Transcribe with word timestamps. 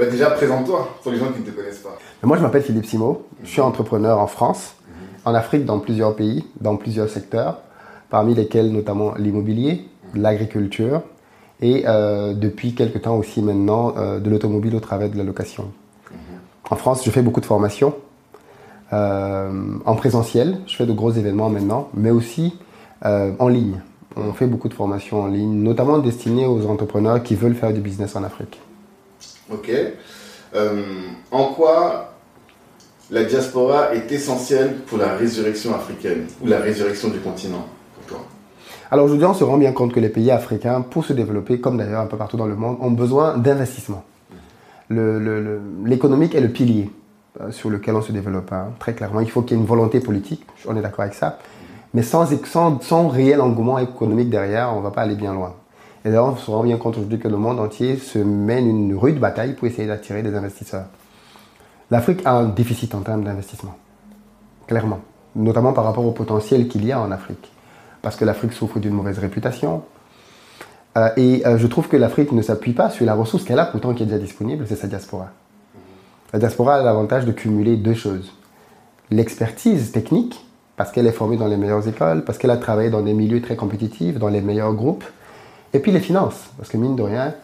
Bah 0.00 0.06
déjà, 0.06 0.30
présente-toi 0.30 0.96
pour 1.02 1.12
les 1.12 1.18
gens 1.18 1.30
qui 1.30 1.40
ne 1.40 1.44
te 1.44 1.50
connaissent 1.50 1.80
pas. 1.80 1.98
Moi, 2.22 2.38
je 2.38 2.42
m'appelle 2.42 2.62
Philippe 2.62 2.86
Simo, 2.86 3.26
je 3.44 3.50
suis 3.50 3.60
entrepreneur 3.60 4.18
en 4.18 4.26
France, 4.26 4.74
en 5.26 5.34
Afrique, 5.34 5.66
dans 5.66 5.78
plusieurs 5.78 6.16
pays, 6.16 6.46
dans 6.58 6.76
plusieurs 6.76 7.10
secteurs, 7.10 7.58
parmi 8.08 8.34
lesquels 8.34 8.72
notamment 8.72 9.12
l'immobilier, 9.18 9.84
l'agriculture 10.14 11.02
et 11.60 11.84
euh, 11.86 12.32
depuis 12.32 12.74
quelques 12.74 13.02
temps 13.02 13.18
aussi 13.18 13.42
maintenant 13.42 13.92
euh, 13.98 14.20
de 14.20 14.30
l'automobile 14.30 14.74
au 14.74 14.80
travers 14.80 15.10
de 15.10 15.18
la 15.18 15.22
location. 15.22 15.70
En 16.70 16.76
France, 16.76 17.04
je 17.04 17.10
fais 17.10 17.20
beaucoup 17.20 17.42
de 17.42 17.46
formations 17.46 17.92
euh, 18.94 19.50
en 19.84 19.96
présentiel, 19.96 20.60
je 20.66 20.76
fais 20.76 20.86
de 20.86 20.94
gros 20.94 21.10
événements 21.10 21.50
maintenant, 21.50 21.90
mais 21.92 22.10
aussi 22.10 22.58
en 23.02 23.48
ligne. 23.48 23.80
On 24.16 24.32
fait 24.32 24.46
beaucoup 24.46 24.68
de 24.68 24.74
formations 24.74 25.22
en 25.22 25.26
ligne, 25.26 25.62
notamment 25.62 25.98
destinées 25.98 26.46
aux 26.46 26.66
entrepreneurs 26.66 27.22
qui 27.22 27.34
veulent 27.34 27.54
faire 27.54 27.74
du 27.74 27.80
business 27.80 28.16
en 28.16 28.24
Afrique. 28.24 28.60
Ok. 29.50 29.70
en 31.32 31.44
quoi 31.54 32.14
la 33.10 33.24
diaspora 33.24 33.94
est 33.94 34.12
essentielle 34.12 34.76
pour 34.86 34.98
la 34.98 35.16
résurrection 35.16 35.74
africaine 35.74 36.26
ou 36.40 36.46
la 36.46 36.58
résurrection 36.58 37.08
du 37.08 37.18
continent 37.18 37.66
pour 37.94 38.04
toi? 38.04 38.26
Alors 38.92 39.04
aujourd'hui, 39.04 39.26
on 39.26 39.34
se 39.34 39.44
rend 39.44 39.56
bien 39.56 39.72
compte 39.72 39.92
que 39.92 40.00
les 40.00 40.08
pays 40.08 40.30
africains, 40.30 40.80
pour 40.80 41.04
se 41.04 41.12
développer, 41.12 41.60
comme 41.60 41.76
d'ailleurs 41.76 42.00
un 42.00 42.06
peu 42.06 42.16
partout 42.16 42.36
dans 42.36 42.46
le 42.46 42.56
monde, 42.56 42.76
ont 42.80 42.90
besoin 42.90 43.36
d'investissement. 43.36 44.04
L'économique 44.90 46.34
est 46.34 46.40
le 46.40 46.48
pilier 46.48 46.90
euh, 47.40 47.52
sur 47.52 47.70
lequel 47.70 47.94
on 47.94 48.02
se 48.02 48.10
développe. 48.10 48.52
Hein. 48.52 48.70
Très 48.80 48.92
clairement, 48.92 49.20
il 49.20 49.30
faut 49.30 49.42
qu'il 49.42 49.56
y 49.56 49.60
ait 49.60 49.62
une 49.62 49.68
volonté 49.68 50.00
politique, 50.00 50.44
on 50.66 50.76
est 50.76 50.82
d'accord 50.82 51.02
avec 51.02 51.14
ça. 51.14 51.38
Mais 51.94 52.02
sans, 52.02 52.26
sans, 52.80 53.08
réel 53.08 53.40
engouement 53.40 53.78
économique 53.78 54.30
derrière, 54.30 54.72
on 54.74 54.78
ne 54.78 54.82
va 54.82 54.90
pas 54.90 55.02
aller 55.02 55.14
bien 55.14 55.32
loin. 55.32 55.54
Et 56.04 56.08
d'ailleurs, 56.08 56.26
on 56.26 56.36
se 56.36 56.50
rend 56.50 56.62
bien 56.62 56.76
compte 56.76 56.96
aujourd'hui 56.96 57.18
que 57.18 57.28
le 57.28 57.36
monde 57.36 57.60
entier 57.60 57.96
se 57.96 58.18
mène 58.18 58.66
une 58.66 58.94
rude 58.94 59.18
bataille 59.18 59.54
pour 59.54 59.68
essayer 59.68 59.86
d'attirer 59.86 60.22
des 60.22 60.34
investisseurs. 60.34 60.86
L'Afrique 61.90 62.22
a 62.24 62.32
un 62.32 62.48
déficit 62.48 62.94
en 62.94 63.00
termes 63.00 63.24
d'investissement, 63.24 63.76
clairement, 64.66 65.00
notamment 65.34 65.72
par 65.72 65.84
rapport 65.84 66.06
au 66.06 66.12
potentiel 66.12 66.68
qu'il 66.68 66.84
y 66.84 66.92
a 66.92 67.00
en 67.00 67.10
Afrique 67.10 67.50
parce 68.02 68.16
que 68.16 68.24
l'Afrique 68.24 68.52
souffre 68.52 68.78
d'une 68.78 68.94
mauvaise 68.94 69.18
réputation. 69.18 69.82
Euh, 70.96 71.08
et 71.16 71.46
euh, 71.46 71.58
je 71.58 71.66
trouve 71.66 71.88
que 71.88 71.96
l'Afrique 71.96 72.32
ne 72.32 72.42
s'appuie 72.42 72.72
pas 72.72 72.90
sur 72.90 73.06
la 73.06 73.14
ressource 73.14 73.44
qu'elle 73.44 73.58
a, 73.58 73.66
pourtant 73.66 73.94
qui 73.94 74.02
est 74.02 74.06
déjà 74.06 74.18
disponible, 74.18 74.64
c'est 74.66 74.76
sa 74.76 74.88
diaspora. 74.88 75.28
La 76.32 76.38
diaspora 76.38 76.76
a 76.76 76.82
l'avantage 76.82 77.24
de 77.24 77.32
cumuler 77.32 77.76
deux 77.76 77.94
choses. 77.94 78.32
L'expertise 79.10 79.92
technique, 79.92 80.44
parce 80.76 80.92
qu'elle 80.92 81.06
est 81.06 81.12
formée 81.12 81.36
dans 81.36 81.46
les 81.46 81.56
meilleures 81.56 81.86
écoles, 81.86 82.24
parce 82.24 82.38
qu'elle 82.38 82.50
a 82.50 82.56
travaillé 82.56 82.90
dans 82.90 83.02
des 83.02 83.12
milieux 83.12 83.42
très 83.42 83.56
compétitifs, 83.56 84.18
dans 84.18 84.28
les 84.28 84.40
meilleurs 84.40 84.72
groupes. 84.72 85.04
Et 85.72 85.78
puis 85.78 85.92
les 85.92 86.00
finances, 86.00 86.50
parce 86.56 86.68
que 86.68 86.76
mine 86.76 86.96
de 86.96 87.02
rien, 87.02 87.34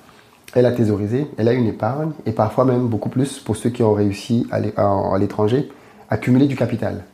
elle 0.54 0.66
a 0.66 0.72
thésaurisé, 0.72 1.30
elle 1.36 1.48
a 1.48 1.52
une 1.52 1.66
épargne, 1.66 2.12
et 2.24 2.32
parfois 2.32 2.64
même 2.64 2.88
beaucoup 2.88 3.08
plus 3.08 3.38
pour 3.38 3.56
ceux 3.56 3.70
qui 3.70 3.82
ont 3.82 3.94
réussi 3.94 4.46
à 4.50 5.18
l'étranger, 5.18 5.70
à 6.08 6.16
cumuler 6.16 6.46
du 6.46 6.56
capital. 6.56 7.04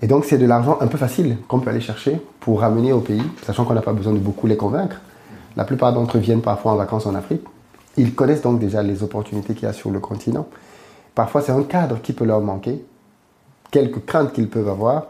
Et 0.00 0.06
donc, 0.06 0.24
c'est 0.24 0.38
de 0.38 0.46
l'argent 0.46 0.78
un 0.80 0.86
peu 0.86 0.96
facile 0.96 1.38
qu'on 1.48 1.58
peut 1.58 1.70
aller 1.70 1.80
chercher 1.80 2.20
pour 2.40 2.60
ramener 2.60 2.92
au 2.92 3.00
pays, 3.00 3.22
sachant 3.42 3.64
qu'on 3.64 3.74
n'a 3.74 3.82
pas 3.82 3.92
besoin 3.92 4.12
de 4.12 4.18
beaucoup 4.18 4.46
les 4.46 4.56
convaincre. 4.56 4.96
La 5.56 5.64
plupart 5.64 5.92
d'entre 5.92 6.18
eux 6.18 6.20
viennent 6.20 6.42
parfois 6.42 6.72
en 6.72 6.76
vacances 6.76 7.06
en 7.06 7.16
Afrique. 7.16 7.42
Ils 7.96 8.14
connaissent 8.14 8.42
donc 8.42 8.60
déjà 8.60 8.82
les 8.82 9.02
opportunités 9.02 9.54
qu'il 9.54 9.64
y 9.64 9.70
a 9.70 9.72
sur 9.72 9.90
le 9.90 9.98
continent. 9.98 10.46
Parfois, 11.16 11.42
c'est 11.42 11.50
un 11.50 11.64
cadre 11.64 12.00
qui 12.00 12.12
peut 12.12 12.24
leur 12.24 12.40
manquer, 12.40 12.84
quelques 13.72 14.04
craintes 14.04 14.32
qu'ils 14.32 14.48
peuvent 14.48 14.68
avoir. 14.68 15.06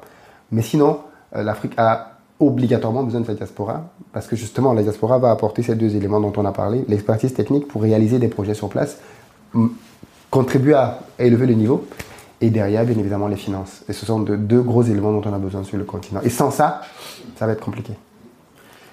Mais 0.53 0.63
sinon, 0.63 1.01
euh, 1.37 1.43
l'Afrique 1.43 1.75
a 1.77 2.18
obligatoirement 2.41 3.03
besoin 3.03 3.21
de 3.21 3.27
sa 3.27 3.35
diaspora, 3.35 3.91
parce 4.13 4.27
que 4.27 4.37
justement, 4.37 4.73
la 4.73 4.83
diaspora 4.83 5.19
va 5.19 5.31
apporter 5.31 5.63
ces 5.63 5.75
deux 5.75 5.97
éléments 5.97 6.21
dont 6.21 6.33
on 6.37 6.45
a 6.45 6.53
parlé, 6.53 6.85
l'expertise 6.89 7.35
technique 7.35 7.67
pour 7.67 7.83
réaliser 7.83 8.19
des 8.19 8.29
projets 8.29 8.55
sur 8.55 8.69
place, 8.69 8.99
contribuer 10.31 10.75
à 10.75 11.01
élever 11.19 11.47
le 11.47 11.55
niveau, 11.55 11.85
et 12.41 12.51
derrière, 12.51 12.85
bien 12.85 12.97
évidemment, 12.99 13.27
les 13.27 13.37
finances. 13.37 13.83
Et 13.89 13.93
ce 13.93 14.07
sont 14.07 14.21
de, 14.21 14.37
deux 14.37 14.61
gros 14.61 14.83
éléments 14.83 15.13
dont 15.13 15.29
on 15.29 15.35
a 15.35 15.39
besoin 15.39 15.65
sur 15.65 15.77
le 15.77 15.85
continent. 15.85 16.21
Et 16.23 16.31
sans 16.31 16.51
ça, 16.51 16.83
ça 17.37 17.47
va 17.47 17.53
être 17.53 17.65
compliqué. 17.65 17.95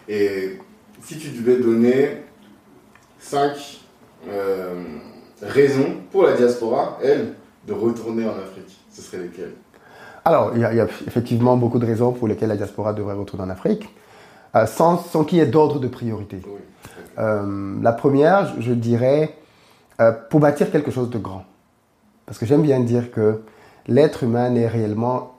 Et 0.07 0.59
si 1.03 1.17
tu 1.17 1.29
devais 1.29 1.57
donner 1.57 2.23
cinq 3.19 3.81
euh, 4.27 4.83
raisons 5.41 5.97
pour 6.11 6.23
la 6.23 6.33
diaspora, 6.33 6.97
elle, 7.03 7.33
de 7.67 7.73
retourner 7.73 8.25
en 8.25 8.31
Afrique, 8.31 8.75
ce 8.91 9.01
serait 9.01 9.23
lesquelles? 9.23 9.53
Alors, 10.25 10.51
il 10.55 10.61
y, 10.61 10.65
a, 10.65 10.87
effectivement 11.07 11.55
beaucoup 11.55 11.79
de 11.79 11.85
raisons 11.85 12.11
pour 12.11 12.27
lesquelles 12.27 12.49
la 12.49 12.57
diaspora 12.57 12.93
devrait 12.93 13.13
retourner 13.13 13.45
en 13.45 13.49
Afrique, 13.49 13.87
euh, 14.55 14.65
sans, 14.65 14.97
sans 14.97 15.23
qu'il 15.23 15.37
y 15.37 15.41
ait 15.41 15.45
d'ordre 15.45 15.79
de 15.79 15.87
priorité. 15.87 16.41
Euh, 17.19 17.75
la 17.81 17.93
première, 17.93 18.59
je 18.59 18.73
dirais, 18.73 19.37
pour 20.29 20.41
bâtir 20.41 20.71
quelque 20.71 20.91
chose 20.91 21.09
de 21.09 21.17
grand. 21.17 21.45
Parce 22.25 22.37
que 22.37 22.45
j'aime 22.45 22.63
bien 22.63 22.79
dire 22.81 23.11
que 23.11 23.41
l'être 23.87 24.23
humain 24.23 24.49
n'est 24.49 24.67
réellement 24.67 25.35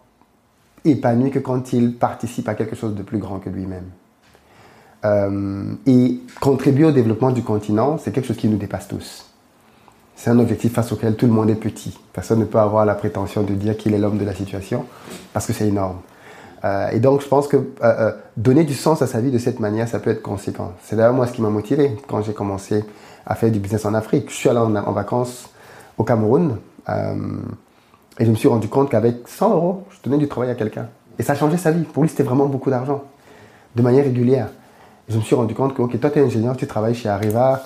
épanoui 0.84 1.30
que 1.30 1.38
quand 1.38 1.72
il 1.72 1.94
participe 1.96 2.48
à 2.48 2.54
quelque 2.54 2.76
chose 2.76 2.94
de 2.94 3.02
plus 3.02 3.18
grand 3.18 3.38
que 3.38 3.50
lui-même. 3.50 3.90
Euh, 5.04 5.74
et 5.86 6.20
contribuer 6.40 6.86
au 6.86 6.92
développement 6.92 7.30
du 7.30 7.42
continent, 7.42 7.98
c'est 7.98 8.12
quelque 8.12 8.26
chose 8.26 8.36
qui 8.36 8.48
nous 8.48 8.56
dépasse 8.56 8.88
tous. 8.88 9.26
C'est 10.26 10.32
un 10.32 10.40
objectif 10.40 10.72
face 10.72 10.90
auquel 10.90 11.14
tout 11.14 11.26
le 11.26 11.32
monde 11.32 11.50
est 11.50 11.54
petit. 11.54 11.96
Personne 12.12 12.40
ne 12.40 12.46
peut 12.46 12.58
avoir 12.58 12.84
la 12.84 12.96
prétention 12.96 13.44
de 13.44 13.54
dire 13.54 13.76
qu'il 13.76 13.94
est 13.94 13.98
l'homme 13.98 14.18
de 14.18 14.24
la 14.24 14.34
situation, 14.34 14.84
parce 15.32 15.46
que 15.46 15.52
c'est 15.52 15.68
énorme. 15.68 15.98
Euh, 16.64 16.88
et 16.90 16.98
donc, 16.98 17.22
je 17.22 17.28
pense 17.28 17.46
que 17.46 17.58
euh, 17.84 18.10
donner 18.36 18.64
du 18.64 18.74
sens 18.74 19.02
à 19.02 19.06
sa 19.06 19.20
vie 19.20 19.30
de 19.30 19.38
cette 19.38 19.60
manière, 19.60 19.86
ça 19.86 20.00
peut 20.00 20.10
être 20.10 20.22
conséquent. 20.22 20.72
C'est 20.82 20.96
d'ailleurs 20.96 21.12
moi 21.12 21.28
ce 21.28 21.32
qui 21.32 21.42
m'a 21.42 21.48
motivé 21.48 21.96
quand 22.08 22.22
j'ai 22.22 22.32
commencé 22.32 22.84
à 23.24 23.36
faire 23.36 23.52
du 23.52 23.60
business 23.60 23.84
en 23.84 23.94
Afrique. 23.94 24.28
Je 24.30 24.34
suis 24.34 24.48
allé 24.48 24.58
en, 24.58 24.90
vacances 24.90 25.48
au 25.96 26.02
Cameroun 26.02 26.56
euh, 26.88 27.14
et 28.18 28.24
je 28.24 28.30
me 28.30 28.34
suis 28.34 28.48
rendu 28.48 28.66
compte 28.66 28.90
qu'avec 28.90 29.28
100 29.28 29.54
euros, 29.54 29.84
je 29.90 29.98
donnais 30.02 30.18
du 30.18 30.26
travail 30.26 30.50
à 30.50 30.56
quelqu'un. 30.56 30.88
Et 31.20 31.22
ça 31.22 31.34
a 31.34 31.36
changé 31.36 31.56
sa 31.56 31.70
vie. 31.70 31.84
Pour 31.84 32.02
lui, 32.02 32.10
c'était 32.10 32.24
vraiment 32.24 32.46
beaucoup 32.46 32.70
d'argent, 32.70 33.04
de 33.76 33.82
manière 33.82 34.02
régulière. 34.02 34.48
je 35.08 35.18
me 35.18 35.22
suis 35.22 35.36
rendu 35.36 35.54
compte 35.54 35.72
que, 35.76 35.82
ok, 35.82 36.00
toi, 36.00 36.10
tu 36.10 36.18
es 36.18 36.22
ingénieur, 36.22 36.56
tu 36.56 36.66
travailles 36.66 36.96
chez 36.96 37.08
Arriva, 37.08 37.62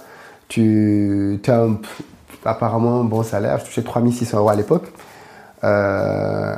tu 0.47 1.41
as 1.48 1.66
apparemment 2.45 3.05
bon 3.05 3.23
salaire, 3.23 3.59
je 3.59 3.65
touchais 3.65 3.83
3600 3.83 4.39
euros 4.39 4.49
à 4.49 4.57
l'époque, 4.57 4.93
euh, 5.65 6.57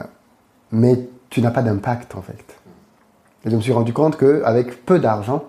mais 0.71 1.09
tu 1.31 1.41
n'as 1.41 1.51
pas 1.51 1.63
d'impact, 1.63 2.15
en 2.15 2.23
fait. 2.23 2.57
Et 3.45 3.51
je 3.51 3.57
me 3.57 3.61
suis 3.61 3.73
rendu 3.73 3.93
compte 3.93 4.17
qu'avec 4.17 4.85
peu 4.85 4.99
d'argent, 4.99 5.45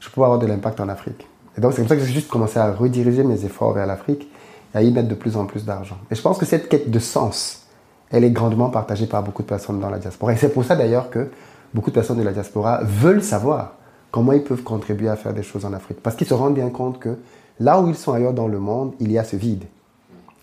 je 0.00 0.08
pouvais 0.10 0.24
avoir 0.24 0.38
de 0.38 0.46
l'impact 0.46 0.80
en 0.80 0.88
Afrique. 0.88 1.28
Et 1.56 1.60
donc, 1.60 1.72
c'est 1.72 1.78
comme 1.78 1.88
ça 1.88 1.96
que 1.96 2.02
j'ai 2.02 2.12
juste 2.12 2.28
commencé 2.28 2.58
à 2.58 2.72
rediriger 2.72 3.24
mes 3.24 3.44
efforts 3.44 3.72
vers 3.72 3.86
l'Afrique 3.86 4.28
à 4.74 4.82
y 4.82 4.92
mettre 4.92 5.08
de 5.08 5.14
plus 5.14 5.36
en 5.36 5.46
plus 5.46 5.64
d'argent. 5.64 5.96
Et 6.10 6.14
je 6.14 6.20
pense 6.20 6.38
que 6.38 6.44
cette 6.44 6.68
quête 6.68 6.90
de 6.90 6.98
sens, 6.98 7.66
elle 8.10 8.24
est 8.24 8.30
grandement 8.30 8.68
partagée 8.68 9.06
par 9.06 9.22
beaucoup 9.22 9.42
de 9.42 9.48
personnes 9.48 9.80
dans 9.80 9.88
la 9.88 9.98
diaspora. 9.98 10.32
Et 10.32 10.36
c'est 10.36 10.50
pour 10.50 10.64
ça 10.64 10.76
d'ailleurs 10.76 11.08
que 11.10 11.30
beaucoup 11.72 11.90
de 11.90 11.94
personnes 11.94 12.18
de 12.18 12.22
la 12.22 12.32
diaspora 12.32 12.80
veulent 12.82 13.22
savoir 13.22 13.72
comment 14.10 14.32
ils 14.32 14.42
peuvent 14.42 14.62
contribuer 14.62 15.08
à 15.08 15.16
faire 15.16 15.32
des 15.32 15.42
choses 15.42 15.64
en 15.64 15.72
Afrique. 15.72 16.02
Parce 16.02 16.14
qu'ils 16.14 16.26
se 16.26 16.34
rendent 16.34 16.54
bien 16.54 16.70
compte 16.70 16.98
que 16.98 17.16
là 17.60 17.80
où 17.80 17.88
ils 17.88 17.94
sont 17.94 18.12
ailleurs 18.12 18.32
dans 18.32 18.48
le 18.48 18.58
monde, 18.58 18.94
il 19.00 19.10
y 19.12 19.18
a 19.18 19.24
ce 19.24 19.36
vide. 19.36 19.64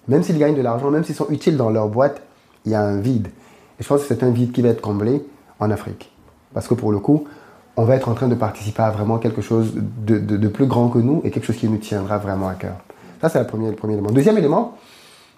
Même 0.08 0.24
s'ils 0.24 0.38
gagnent 0.38 0.56
de 0.56 0.62
l'argent, 0.62 0.92
même 0.92 1.04
s'ils 1.04 1.16
sont 1.16 1.30
utiles 1.30 1.58
dans 1.58 1.70
leur 1.70 1.88
boîte, 1.88 2.22
il 2.66 2.72
y 2.72 2.76
a 2.76 2.82
un 2.82 3.00
vide. 3.00 3.28
Et 3.80 3.84
je 3.84 3.88
pense 3.88 4.02
que 4.02 4.08
c'est 4.08 4.24
un 4.24 4.32
vide 4.32 4.52
qui 4.52 4.62
va 4.62 4.70
être 4.70 4.82
comblé 4.82 5.26
en 5.60 5.72
Afrique. 5.72 6.12
Parce 6.54 6.68
que 6.68 6.74
pour 6.74 6.92
le 6.92 7.00
coup, 7.00 7.26
on 7.76 7.86
va 7.86 7.96
être 7.96 8.10
en 8.10 8.14
train 8.14 8.28
de 8.28 8.36
participer 8.36 8.84
à 8.84 8.92
vraiment 8.92 9.18
quelque 9.18 9.42
chose 9.42 9.74
de, 9.76 10.48
plus 10.48 10.68
grand 10.68 10.90
que 10.90 11.00
nous 11.00 11.22
et 11.24 11.32
quelque 11.32 11.46
chose 11.46 11.58
qui 11.58 11.68
nous 11.68 11.78
tiendra 11.78 12.18
vraiment 12.18 12.48
à 12.48 12.54
cœur. 12.56 12.76
Ça, 13.22 13.30
c'est 13.30 13.40
le 13.40 13.48
premier, 13.48 13.72
premier 13.72 13.94
élément. 13.94 14.12
Deuxième 14.12 14.38
élément, 14.38 14.78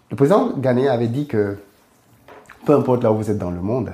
le 0.10 0.16
président 0.16 0.52
ghanéen 0.58 0.92
avait 0.92 1.08
dit 1.08 1.28
que 1.28 1.58
peu 2.66 2.74
importe 2.74 3.04
là 3.04 3.12
où 3.12 3.18
vous 3.18 3.30
êtes 3.30 3.38
dans 3.38 3.52
le 3.52 3.62
monde, 3.62 3.94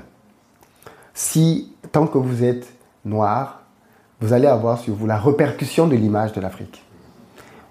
si 1.13 1.73
tant 1.91 2.07
que 2.07 2.17
vous 2.17 2.43
êtes 2.43 2.67
noir, 3.05 3.61
vous 4.21 4.33
allez 4.33 4.47
avoir 4.47 4.79
sur 4.79 4.95
vous 4.95 5.07
la 5.07 5.17
répercussion 5.17 5.87
de 5.87 5.95
l'image 5.95 6.31
de 6.33 6.41
l'Afrique. 6.41 6.83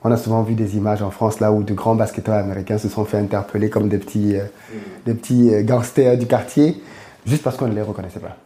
On 0.03 0.11
a 0.11 0.17
souvent 0.17 0.43
vu 0.43 0.55
des 0.55 0.77
images 0.77 1.03
en 1.03 1.11
France 1.11 1.41
là 1.41 1.53
où 1.53 1.63
de 1.63 1.75
grands 1.75 1.95
basketteurs 1.95 2.37
américains 2.37 2.79
se 2.79 2.89
sont 2.89 3.05
fait 3.05 3.19
interpeller 3.19 3.69
comme 3.69 3.89
des 3.89 3.99
petits, 3.99 4.37
euh, 4.37 4.45
des 5.05 5.15
petits 5.15 5.53
euh, 5.53 5.63
gangsters 5.63 6.17
du 6.17 6.27
quartier, 6.27 6.83
juste 7.27 7.43
parce 7.43 7.57
qu'on 7.57 7.69
ne 7.69 7.75
les 7.75 7.83
reconnaissait 7.83 8.21
pas. 8.21 8.37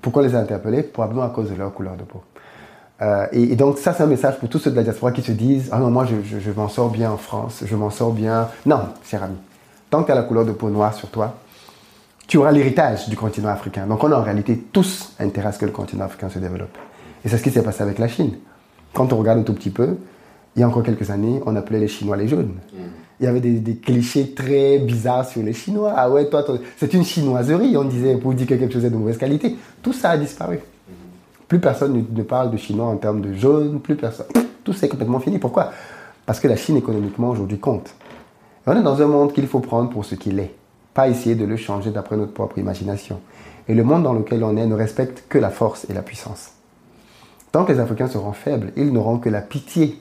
Pourquoi 0.00 0.22
les 0.22 0.34
a 0.34 0.38
interpellés? 0.38 0.82
Probablement 0.82 1.24
à 1.24 1.28
cause 1.28 1.50
de 1.50 1.56
leur 1.56 1.74
couleur 1.74 1.96
de 1.96 2.04
peau. 2.04 2.22
Euh, 3.02 3.26
et, 3.32 3.56
donc 3.56 3.78
ça, 3.78 3.92
c'est 3.92 4.02
un 4.02 4.06
message 4.06 4.38
pour 4.38 4.48
tous 4.48 4.58
ceux 4.58 4.70
de 4.70 4.76
la 4.76 4.82
diaspora 4.82 5.12
qui 5.12 5.22
se 5.22 5.32
disent 5.32 5.68
«Ah 5.72 5.78
non, 5.78 5.90
moi, 5.90 6.06
je, 6.06 6.50
m'en 6.52 6.68
sors 6.68 6.90
bien 6.90 7.10
en 7.10 7.16
France, 7.16 7.62
je 7.66 7.76
m'en 7.76 7.90
sors 7.90 8.12
bien.» 8.12 8.48
Non, 8.66 8.80
cher 9.04 9.22
ami, 9.22 9.36
tant 9.90 10.02
que 10.02 10.06
tu 10.06 10.12
as 10.12 10.14
la 10.14 10.22
couleur 10.22 10.44
de 10.44 10.52
peau 10.52 10.70
noire 10.70 10.94
sur 10.94 11.08
toi, 11.08 11.34
tu 12.26 12.36
auras 12.36 12.52
l'héritage 12.52 13.08
du 13.08 13.16
continent 13.16 13.48
africain. 13.48 13.86
Donc 13.86 14.04
on 14.04 14.12
a 14.12 14.16
en 14.16 14.22
réalité 14.22 14.56
tous 14.56 15.14
intérêt 15.18 15.48
à 15.48 15.52
ce 15.52 15.58
que 15.58 15.66
le 15.66 15.72
continent 15.72 16.04
africain 16.04 16.28
se 16.28 16.38
développe. 16.38 16.76
Et 17.24 17.28
c'est 17.28 17.38
ce 17.38 17.42
qui 17.42 17.50
s'est 17.50 17.62
passé 17.62 17.82
avec 17.82 17.98
la 17.98 18.06
Chine. 18.06 18.36
Quand 18.94 19.12
on 19.12 19.16
regarde 19.16 19.40
un 19.40 19.42
tout 19.42 19.54
petit 19.54 19.70
peu, 19.70 19.96
il 20.56 20.60
y 20.60 20.62
a 20.62 20.68
encore 20.68 20.82
quelques 20.82 21.10
années, 21.10 21.40
on 21.46 21.56
appelait 21.56 21.78
les 21.78 21.88
Chinois 21.88 22.16
les 22.16 22.28
jaunes. 22.28 22.54
Mm. 22.72 22.78
Il 23.20 23.24
y 23.24 23.26
avait 23.26 23.40
des, 23.40 23.76
clichés 23.76 24.32
très 24.32 24.78
bizarres 24.78 25.26
sur 25.26 25.42
les 25.42 25.52
Chinois. 25.52 25.92
Ah 25.94 26.10
ouais, 26.10 26.28
toi, 26.30 26.44
c'est 26.78 26.94
une 26.94 27.04
chinoiserie, 27.04 27.76
on 27.76 27.84
disait, 27.84 28.16
pour 28.16 28.32
dire 28.32 28.46
que 28.46 28.54
quelque 28.54 28.72
chose 28.72 28.84
est 28.84 28.90
de 28.90 28.96
mauvaise 28.96 29.18
qualité. 29.18 29.56
Tout 29.82 29.92
ça 29.92 30.10
a 30.10 30.16
disparu. 30.16 30.56
Mm. 30.56 30.92
Plus 31.46 31.60
personne 31.60 32.06
ne, 32.10 32.22
parle 32.22 32.50
de 32.50 32.56
Chinois 32.56 32.86
en 32.86 32.96
termes 32.96 33.20
de 33.20 33.34
jaune, 33.34 33.80
plus 33.80 33.96
personne. 33.96 34.26
Tout 34.64 34.72
ça 34.72 34.86
est 34.86 34.88
complètement 34.88 35.20
fini. 35.20 35.38
Pourquoi? 35.38 35.70
Parce 36.24 36.40
que 36.40 36.48
la 36.48 36.56
Chine 36.56 36.76
économiquement 36.76 37.30
aujourd'hui 37.30 37.58
compte. 37.58 37.94
on 38.66 38.76
est 38.76 38.82
dans 38.82 39.02
un 39.02 39.06
monde 39.06 39.32
qu'il 39.32 39.46
faut 39.46 39.60
prendre 39.60 39.90
pour 39.90 40.04
ce 40.04 40.14
qu'il 40.14 40.38
est 40.38 40.54
pas 40.94 41.08
essayer 41.08 41.34
de 41.34 41.44
le 41.44 41.56
changer 41.56 41.90
d'après 41.90 42.16
notre 42.16 42.32
propre 42.32 42.58
imagination. 42.58 43.20
Et 43.68 43.74
le 43.74 43.84
monde 43.84 44.02
dans 44.02 44.12
lequel 44.12 44.42
on 44.42 44.56
est 44.56 44.66
ne 44.66 44.74
respecte 44.74 45.24
que 45.28 45.38
la 45.38 45.50
force 45.50 45.86
et 45.88 45.92
la 45.92 46.02
puissance. 46.02 46.52
Tant 47.52 47.64
que 47.64 47.72
les 47.72 47.80
Africains 47.80 48.08
seront 48.08 48.32
faibles, 48.32 48.72
ils 48.76 48.92
n'auront 48.92 49.18
que 49.18 49.28
la 49.28 49.40
pitié 49.40 50.00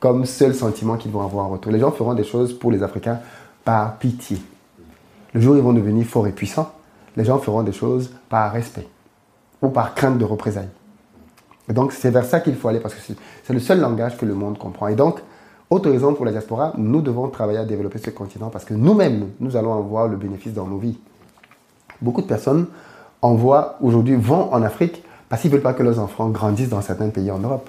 comme 0.00 0.24
seul 0.24 0.54
sentiment 0.54 0.96
qu'ils 0.96 1.12
vont 1.12 1.22
avoir 1.22 1.46
en 1.46 1.50
retour. 1.50 1.70
Les 1.70 1.78
gens 1.78 1.92
feront 1.92 2.14
des 2.14 2.24
choses 2.24 2.58
pour 2.58 2.72
les 2.72 2.82
Africains 2.82 3.20
par 3.64 3.98
pitié. 3.98 4.38
Le 5.34 5.40
jour 5.40 5.54
où 5.54 5.56
ils 5.58 5.62
vont 5.62 5.74
devenir 5.74 6.06
forts 6.06 6.26
et 6.26 6.32
puissants, 6.32 6.72
les 7.16 7.24
gens 7.24 7.38
feront 7.38 7.62
des 7.62 7.72
choses 7.72 8.10
par 8.28 8.50
respect 8.52 8.88
ou 9.62 9.68
par 9.68 9.94
crainte 9.94 10.18
de 10.18 10.24
représailles. 10.24 10.70
Et 11.68 11.72
donc 11.72 11.92
c'est 11.92 12.10
vers 12.10 12.24
ça 12.24 12.40
qu'il 12.40 12.56
faut 12.56 12.68
aller 12.68 12.80
parce 12.80 12.94
que 12.94 13.00
c'est 13.44 13.52
le 13.52 13.60
seul 13.60 13.80
langage 13.80 14.16
que 14.16 14.24
le 14.24 14.34
monde 14.34 14.58
comprend. 14.58 14.88
Et 14.88 14.96
donc 14.96 15.20
autre 15.68 15.88
raison 15.88 16.14
pour 16.14 16.24
la 16.24 16.32
diaspora, 16.32 16.72
nous 16.76 17.00
devons 17.00 17.28
travailler 17.28 17.58
à 17.58 17.64
développer 17.64 17.98
ce 17.98 18.10
continent 18.10 18.48
parce 18.48 18.64
que 18.64 18.74
nous-mêmes, 18.74 19.28
nous 19.38 19.56
allons 19.56 19.72
en 19.72 19.80
voir 19.80 20.08
le 20.08 20.16
bénéfice 20.16 20.52
dans 20.52 20.66
nos 20.66 20.78
vies. 20.78 20.98
Beaucoup 22.00 22.22
de 22.22 22.26
personnes 22.26 22.66
envoient 23.22 23.76
aujourd'hui, 23.80 24.16
vont 24.16 24.52
en 24.52 24.62
Afrique 24.62 25.04
parce 25.28 25.42
qu'ils 25.42 25.50
ne 25.50 25.56
veulent 25.56 25.62
pas 25.62 25.74
que 25.74 25.84
leurs 25.84 26.00
enfants 26.00 26.28
grandissent 26.30 26.70
dans 26.70 26.80
certains 26.80 27.10
pays 27.10 27.30
en 27.30 27.38
Europe. 27.38 27.68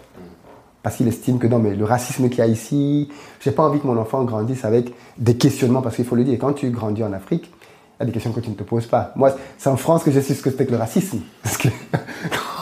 Parce 0.83 0.95
qu'ils 0.95 1.07
estiment 1.07 1.37
que 1.37 1.47
non, 1.47 1.59
mais 1.59 1.75
le 1.75 1.85
racisme 1.85 2.29
qu'il 2.29 2.39
y 2.39 2.41
a 2.41 2.47
ici, 2.47 3.09
je 3.39 3.49
n'ai 3.49 3.55
pas 3.55 3.63
envie 3.63 3.79
que 3.79 3.87
mon 3.87 3.97
enfant 3.97 4.23
grandisse 4.23 4.65
avec 4.65 4.93
des 5.17 5.37
questionnements, 5.37 5.81
parce 5.81 5.95
qu'il 5.95 6.05
faut 6.05 6.15
le 6.15 6.23
dire, 6.23 6.37
quand 6.39 6.53
tu 6.53 6.69
grandis 6.71 7.03
en 7.03 7.13
Afrique, 7.13 7.45
il 7.45 7.99
y 7.99 8.03
a 8.03 8.05
des 8.07 8.11
questions 8.11 8.31
que 8.31 8.39
tu 8.39 8.49
ne 8.49 8.55
te 8.55 8.63
poses 8.63 8.87
pas. 8.87 9.11
Moi, 9.15 9.35
c'est 9.59 9.69
en 9.69 9.77
France 9.77 10.03
que 10.03 10.11
je 10.11 10.19
sais 10.19 10.33
ce 10.33 10.41
que 10.41 10.49
c'était 10.49 10.65
que 10.65 10.71
le 10.71 10.77
racisme. 10.77 11.19
Parce 11.43 11.57
que 11.57 11.67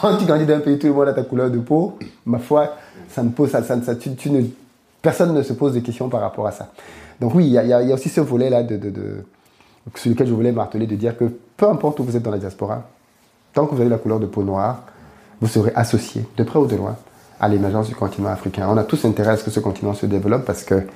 quand 0.00 0.16
tu 0.18 0.26
grandis 0.26 0.44
dans 0.44 0.54
un 0.54 0.60
pays, 0.60 0.78
tout 0.78 0.86
le 0.86 0.92
monde 0.92 1.08
a 1.08 1.14
ta 1.14 1.22
couleur 1.22 1.50
de 1.50 1.58
peau, 1.58 1.98
ma 2.26 2.38
foi, 2.38 2.74
ça 3.08 3.22
ne 3.22 3.30
pose, 3.30 3.50
ça, 3.50 3.62
ça, 3.62 3.94
tu, 3.96 4.14
tu 4.14 4.30
ne 4.30 4.42
Personne 5.02 5.34
ne 5.34 5.42
se 5.42 5.52
pose 5.52 5.74
de 5.74 5.80
questions 5.80 6.08
par 6.08 6.20
rapport 6.20 6.46
à 6.46 6.52
ça. 6.52 6.68
Donc 7.20 7.34
oui, 7.34 7.46
il 7.46 7.52
y, 7.52 7.72
a, 7.72 7.94
aussi 7.94 8.08
ce 8.08 8.20
volet-là 8.20 8.66
sur 9.94 10.10
lequel 10.10 10.26
je 10.26 10.32
voulais 10.32 10.52
marteler, 10.52 10.86
de 10.86 10.96
dire 10.96 11.16
que 11.16 11.24
peu 11.56 11.68
importe 11.68 12.00
où 12.00 12.04
vous 12.04 12.16
êtes 12.16 12.22
dans 12.22 12.30
la 12.30 12.38
diaspora, 12.38 12.84
tant 13.52 13.66
que 13.66 13.74
vous 13.74 13.80
avez 13.80 13.90
la 13.90 13.98
couleur 13.98 14.20
de 14.20 14.26
peau 14.26 14.42
noire, 14.42 14.84
vous 15.40 15.48
serez 15.48 15.72
associé, 15.74 16.26
de 16.36 16.44
près 16.44 16.58
ou 16.58 16.66
de 16.66 16.76
loin, 16.76 16.96
à 17.40 17.48
l'émergence 17.48 17.88
du 17.88 17.94
continent 17.94 18.28
africain. 18.28 18.68
On 18.70 18.76
a 18.76 18.84
tous 18.84 19.04
intérêt 19.04 19.32
à 19.32 19.36
ce 19.36 19.44
que 19.44 19.50
ce 19.50 19.60
continent 19.60 19.94
se 19.94 20.06
développe 20.06 20.44
parce 20.44 20.62
que 20.62 20.86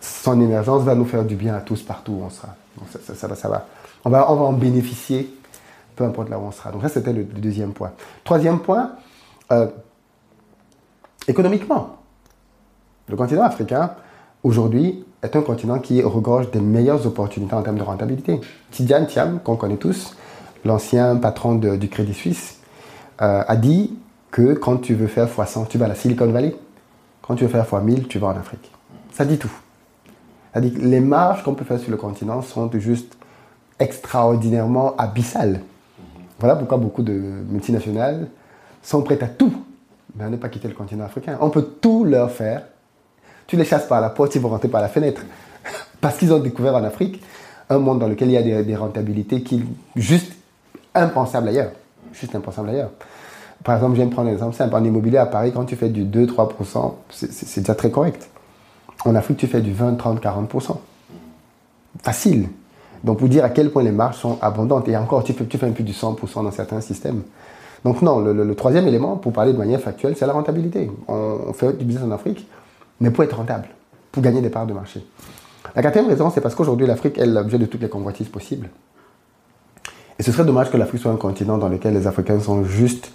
son 0.00 0.40
émergence 0.40 0.82
va 0.82 0.94
nous 0.94 1.04
faire 1.04 1.24
du 1.24 1.36
bien 1.36 1.54
à 1.54 1.60
tous 1.60 1.82
partout 1.82 2.12
où 2.12 2.22
on 2.24 2.30
sera. 2.30 2.54
Donc 2.78 2.88
ça, 2.90 3.26
va, 3.26 3.34
ça 3.34 3.48
va. 3.48 3.66
On 4.04 4.10
va, 4.10 4.30
en 4.30 4.52
bénéficier, 4.52 5.34
peu 5.96 6.04
importe 6.04 6.28
là 6.28 6.38
où 6.38 6.42
on 6.42 6.52
sera. 6.52 6.70
Donc 6.70 6.82
ça, 6.82 6.88
c'était 6.88 7.12
le, 7.12 7.24
deuxième 7.24 7.72
point. 7.72 7.92
Troisième 8.24 8.60
point, 8.60 8.92
euh, 9.52 9.66
économiquement. 11.26 11.96
Le 13.08 13.16
continent 13.16 13.42
africain, 13.42 13.90
aujourd'hui, 14.42 15.04
est 15.22 15.36
un 15.36 15.42
continent 15.42 15.78
qui 15.78 16.02
regorge 16.02 16.50
des 16.50 16.60
meilleures 16.60 17.06
opportunités 17.06 17.54
en 17.54 17.62
termes 17.62 17.78
de 17.78 17.82
rentabilité. 17.82 18.40
Tidiane 18.70 19.06
Thiam, 19.06 19.40
qu'on 19.40 19.56
connaît 19.56 19.76
tous, 19.76 20.16
l'ancien 20.64 21.16
patron 21.16 21.54
du 21.56 21.88
Crédit 21.88 22.14
Suisse, 22.14 22.58
euh, 23.20 23.42
a 23.46 23.56
dit 23.56 23.94
que 24.30 24.54
quand 24.54 24.78
tu 24.78 24.94
veux 24.94 25.06
faire 25.06 25.26
x100, 25.26 25.68
tu 25.68 25.78
vas 25.78 25.86
à 25.86 25.88
la 25.88 25.94
Silicon 25.94 26.26
Valley. 26.26 26.54
Quand 27.22 27.34
tu 27.34 27.44
veux 27.44 27.50
faire 27.50 27.64
x1000, 27.64 28.06
tu 28.06 28.18
vas 28.18 28.28
en 28.28 28.36
Afrique. 28.36 28.70
Ça 29.12 29.24
dit 29.24 29.38
tout. 29.38 29.52
Ça 30.54 30.60
dit 30.60 30.72
que 30.72 30.80
les 30.80 31.00
marges 31.00 31.42
qu'on 31.42 31.54
peut 31.54 31.64
faire 31.64 31.78
sur 31.78 31.90
le 31.90 31.96
continent 31.96 32.42
sont 32.42 32.70
juste 32.74 33.16
extraordinairement 33.78 34.96
abyssales. 34.96 35.60
Voilà 36.38 36.56
pourquoi 36.56 36.78
beaucoup 36.78 37.02
de 37.02 37.12
multinationales 37.12 38.28
sont 38.82 39.02
prêtes 39.02 39.22
à 39.22 39.28
tout, 39.28 39.52
mais 40.16 40.24
à 40.24 40.28
ne 40.28 40.36
pas 40.36 40.48
quitter 40.48 40.68
le 40.68 40.74
continent 40.74 41.04
africain. 41.04 41.38
On 41.40 41.50
peut 41.50 41.66
tout 41.80 42.04
leur 42.04 42.30
faire 42.30 42.62
tu 43.50 43.56
les 43.56 43.64
chasses 43.64 43.88
par 43.88 44.00
la 44.00 44.10
porte, 44.10 44.36
ils 44.36 44.40
vont 44.40 44.48
rentrer 44.48 44.68
par 44.68 44.80
la 44.80 44.88
fenêtre. 44.88 45.22
Parce 46.00 46.16
qu'ils 46.16 46.32
ont 46.32 46.38
découvert 46.38 46.76
en 46.76 46.84
Afrique 46.84 47.20
un 47.68 47.78
monde 47.80 47.98
dans 47.98 48.06
lequel 48.06 48.28
il 48.28 48.34
y 48.34 48.36
a 48.36 48.62
des, 48.62 48.76
rentabilités 48.76 49.42
qui 49.42 49.64
juste 49.96 50.32
impensables 50.94 51.48
ailleurs. 51.48 51.72
Juste 52.12 52.32
impensables 52.36 52.68
ailleurs. 52.68 52.90
Par 53.64 53.74
exemple, 53.74 53.92
je 53.92 53.96
viens 53.96 54.06
de 54.06 54.12
prendre 54.12 54.28
un 54.28 54.32
exemple 54.32 54.54
simple. 54.54 54.74
En 54.74 54.84
immobilier 54.84 55.18
à 55.18 55.26
Paris, 55.26 55.52
quand 55.54 55.64
tu 55.64 55.76
fais 55.76 55.88
du 55.88 56.04
2-3%, 56.04 56.94
c'est 57.10 57.60
déjà 57.60 57.74
très 57.74 57.90
correct. 57.90 58.28
En 59.04 59.14
Afrique, 59.14 59.38
tu 59.38 59.46
fais 59.46 59.60
du 59.60 59.72
20, 59.72 59.94
30, 59.94 60.22
40%. 60.22 60.76
Facile. 62.02 62.48
Donc, 63.04 63.18
pour 63.18 63.28
dire 63.28 63.44
à 63.44 63.50
quel 63.50 63.70
point 63.70 63.82
les 63.82 63.92
marges 63.92 64.16
sont 64.16 64.38
abondantes. 64.40 64.88
Et 64.88 64.96
encore, 64.96 65.24
tu 65.24 65.32
fais, 65.32 65.66
un 65.66 65.72
peu 65.72 65.82
du 65.82 65.92
100% 65.92 66.44
dans 66.44 66.50
certains 66.50 66.80
systèmes. 66.80 67.22
Donc, 67.84 68.02
non, 68.02 68.20
le, 68.20 68.54
troisième 68.54 68.86
élément, 68.86 69.16
pour 69.16 69.32
parler 69.32 69.52
de 69.52 69.58
manière 69.58 69.80
factuelle, 69.80 70.14
c'est 70.16 70.26
la 70.26 70.32
rentabilité. 70.34 70.90
on 71.08 71.52
fait 71.52 71.76
du 71.78 71.84
business 71.84 72.04
en 72.04 72.10
Afrique 72.12 72.46
mais 73.00 73.10
pour 73.10 73.24
être 73.24 73.36
rentable, 73.36 73.68
pour 74.12 74.22
gagner 74.22 74.40
des 74.40 74.50
parts 74.50 74.66
de 74.66 74.72
marché. 74.72 75.04
La 75.74 75.82
quatrième 75.82 76.08
raison, 76.08 76.30
c'est 76.30 76.40
parce 76.40 76.54
qu'aujourd'hui, 76.54 76.86
l'Afrique 76.86 77.18
est 77.18 77.26
l'objet 77.26 77.58
de 77.58 77.66
toutes 77.66 77.82
les 77.82 77.88
convoitises 77.88 78.28
possibles. 78.28 78.68
Et 80.18 80.22
ce 80.22 80.32
serait 80.32 80.44
dommage 80.44 80.70
que 80.70 80.76
l'Afrique 80.76 81.00
soit 81.00 81.12
un 81.12 81.16
continent 81.16 81.56
dans 81.56 81.68
lequel 81.68 81.94
les 81.94 82.06
Africains 82.06 82.40
sont 82.40 82.64
juste 82.64 83.12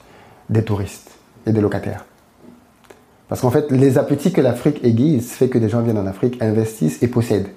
des 0.50 0.64
touristes 0.64 1.12
et 1.46 1.52
des 1.52 1.62
locataires. 1.62 2.06
Parce 3.28 3.42
qu'en 3.42 3.50
fait, 3.50 3.72
les 3.72 3.98
appétits 3.98 4.32
que 4.32 4.42
l'Afrique 4.42 4.84
aiguise 4.84 5.32
fait 5.32 5.50
que 5.50 5.58
des 5.58 5.70
gens 5.70 5.82
viennent 5.82 5.98
en 5.98 6.06
Afrique, 6.06 6.42
investissent 6.42 7.02
et 7.02 7.08
possèdent. 7.08 7.50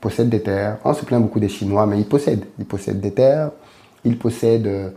Possèdent 0.00 0.30
des 0.30 0.42
terres. 0.42 0.78
On 0.84 0.94
se 0.94 1.04
plaint 1.04 1.20
beaucoup 1.20 1.40
des 1.40 1.48
Chinois, 1.48 1.86
mais 1.86 1.98
ils 1.98 2.06
possèdent. 2.06 2.46
Ils 2.58 2.64
possèdent 2.64 3.00
des 3.00 3.12
terres, 3.12 3.50
ils 4.04 4.18
possèdent 4.18 4.94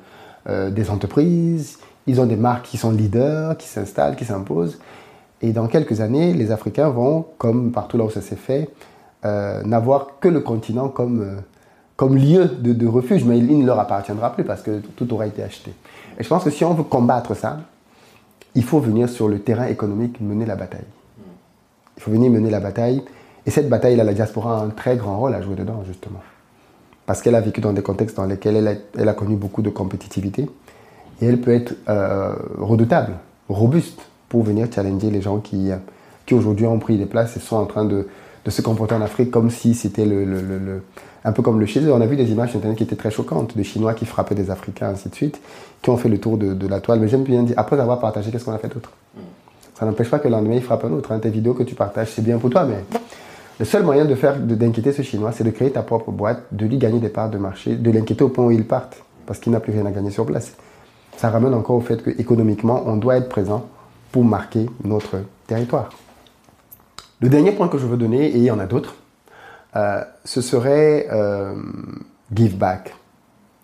euh, 0.48 0.70
des 0.70 0.90
entreprises, 0.90 1.80
ils 2.08 2.22
ont 2.22 2.26
des 2.26 2.38
marques 2.38 2.66
qui 2.66 2.78
sont 2.78 2.92
leaders, 2.92 3.58
qui 3.58 3.68
s'installent, 3.68 4.16
qui 4.16 4.26
s'imposent. 4.26 4.80
Et 5.42 5.52
dans 5.52 5.68
quelques 5.68 6.02
années, 6.02 6.34
les 6.34 6.52
Africains 6.52 6.90
vont, 6.90 7.26
comme 7.38 7.72
partout 7.72 7.98
là 7.98 8.06
où 8.06 8.10
ça 8.10 8.22
s'est 8.22 8.36
fait, 8.36 8.70
euh, 9.26 9.62
n'avoir 9.64 10.20
que 10.20 10.28
le 10.28 10.40
continent 10.40 10.90
comme, 10.90 11.22
euh, 11.22 11.36
comme 11.96 12.16
lieu 12.16 12.46
de, 12.46 12.88
refuge, 12.88 13.26
mais 13.26 13.38
il, 13.38 13.60
ne 13.60 13.66
leur 13.66 13.80
appartiendra 13.80 14.34
plus 14.34 14.44
parce 14.44 14.62
que 14.62 14.80
tout 14.96 15.14
aura 15.14 15.28
été 15.28 15.44
acheté. 15.44 15.74
Et 16.20 16.24
je 16.24 16.28
pense 16.28 16.44
que 16.44 16.50
si 16.50 16.66
on 16.66 16.74
veut 16.74 16.84
combattre 16.84 17.36
ça, 17.36 17.60
il 18.56 18.64
faut 18.64 18.80
venir 18.80 19.10
sur 19.10 19.28
le 19.28 19.40
terrain 19.40 19.68
économique 19.68 20.20
mener 20.20 20.46
la 20.46 20.56
bataille. 20.56 20.86
Il 21.98 22.04
faut 22.04 22.12
venir 22.12 22.30
mener 22.30 22.50
la 22.50 22.60
bataille. 22.60 23.04
Et 23.46 23.52
cette 23.52 23.70
bataille-là, 23.70 24.04
la 24.04 24.14
diaspora 24.14 24.60
a 24.60 24.64
un 24.64 24.70
très 24.70 24.98
grand 24.98 25.18
rôle 25.18 25.34
à 25.34 25.42
jouer 25.42 25.56
dedans, 25.56 25.84
justement. 25.88 26.22
Parce 27.06 27.22
qu'elle 27.22 27.36
a 27.36 27.42
vécu 27.42 27.62
dans 27.62 27.74
des 27.74 27.82
contextes 27.82 28.18
dans 28.18 28.26
lesquels 28.26 28.58
elle 28.58 28.68
a, 28.68 28.74
elle 28.98 29.10
a 29.10 29.14
connu 29.14 29.36
beaucoup 29.36 29.62
de 29.62 29.70
compétitivité. 29.70 30.50
Et 31.22 31.26
elle 31.26 31.42
peut 31.42 31.54
être 31.54 31.76
euh, 31.88 32.36
redoutable, 32.58 33.14
robuste 33.48 34.02
pour 34.28 34.44
venir 34.44 34.68
challenger 34.74 35.10
les 35.10 35.22
gens 35.22 35.40
qui, 35.40 35.72
qui 36.26 36.34
aujourd'hui 36.34 36.66
ont 36.66 36.80
pris 36.80 36.98
des 36.98 37.06
places 37.06 37.36
et 37.36 37.40
sont 37.40 37.58
en 37.58 37.66
train 37.66 37.86
de, 37.86 38.08
de 38.46 38.52
se 38.52 38.62
comporter 38.62 38.96
en 38.96 39.02
Afrique 39.02 39.32
comme 39.32 39.50
si 39.50 39.74
c'était 39.74 40.06
le, 40.06 40.24
le, 40.24 40.42
le, 40.42 40.84
un 41.24 41.32
peu 41.32 41.42
comme 41.42 41.60
le 41.60 41.66
chez. 41.66 41.82
On 41.92 42.02
a 42.02 42.06
vu 42.06 42.16
des 42.16 42.32
images 42.32 42.50
sur 42.50 42.58
Internet 42.58 42.78
qui 42.78 42.84
étaient 42.84 42.96
très 42.96 43.12
choquantes, 43.12 43.58
de 43.58 43.64
Chinois 43.64 43.94
qui 43.94 44.06
frappaient 44.06 44.36
des 44.36 44.52
Africains, 44.52 44.90
ainsi 44.90 45.10
de 45.10 45.16
suite, 45.16 45.40
qui 45.82 45.90
ont 45.90 45.98
fait 45.98 46.10
le 46.10 46.20
tour 46.20 46.38
de, 46.38 46.54
de 46.54 46.68
la 46.68 46.80
toile. 46.80 47.00
Mais 47.00 47.08
j'aime 47.08 47.24
bien 47.24 47.44
dire, 47.44 47.56
après 47.58 47.80
avoir 47.80 48.00
partagé, 48.00 48.32
qu'est-ce 48.32 48.46
qu'on 48.46 48.54
a 48.54 48.58
fait 48.58 48.74
d'autre? 48.74 48.92
Ça 49.80 49.86
n'empêche 49.86 50.10
pas 50.10 50.20
que 50.20 50.28
le 50.28 50.34
lendemain, 50.34 50.56
il 50.56 50.62
frappe 50.62 50.84
un 50.84 50.92
autre. 50.92 51.12
Hein. 51.12 51.20
Tes 51.20 51.30
vidéos 51.30 51.54
que 51.54 51.64
tu 51.64 51.74
partages, 51.76 52.10
c'est 52.14 52.22
bien 52.22 52.38
pour 52.38 52.50
toi, 52.50 52.66
mais 52.66 52.84
le 53.60 53.66
seul 53.66 53.84
moyen 53.84 54.06
de 54.06 54.16
faire, 54.16 54.38
d'inquiéter 54.38 54.92
ce 54.92 55.02
Chinois, 55.02 55.32
c'est 55.32 55.44
de 55.44 55.52
créer 55.52 55.72
ta 55.72 55.84
propre 55.84 56.12
boîte, 56.12 56.44
de 56.52 56.66
lui 56.66 56.78
gagner 56.78 57.00
des 57.00 57.10
parts 57.10 57.30
de 57.30 57.38
marché, 57.38 57.76
de 57.76 57.92
l'inquiéter 57.92 58.24
au 58.24 58.30
point 58.30 58.46
où 58.46 58.52
il 58.52 58.66
parte, 58.66 59.04
parce 59.26 59.40
qu'il 59.40 59.52
n'a 59.52 59.60
plus 59.60 59.72
rien 59.72 59.86
à 59.86 59.92
gagner 59.92 60.12
sur 60.12 60.26
place. 60.26 60.54
Ça 61.18 61.30
ramène 61.30 61.54
encore 61.54 61.76
au 61.76 61.82
fait 61.82 62.04
qu'économiquement, 62.04 62.84
on 62.86 62.96
doit 62.96 63.18
être 63.18 63.30
présent 63.30 63.66
pour 64.12 64.24
marquer 64.24 64.66
notre 64.84 65.18
territoire. 65.48 65.90
Le 67.22 67.30
dernier 67.30 67.52
point 67.52 67.68
que 67.68 67.78
je 67.78 67.86
veux 67.86 67.98
donner, 67.98 68.28
et 68.28 68.38
il 68.38 68.44
y 68.44 68.52
en 68.52 68.60
a 68.60 68.66
d'autres, 68.66 68.96
euh, 69.76 70.02
ce 70.26 70.42
serait 70.42 71.08
euh, 71.12 71.54
give 72.34 72.58
back, 72.58 72.96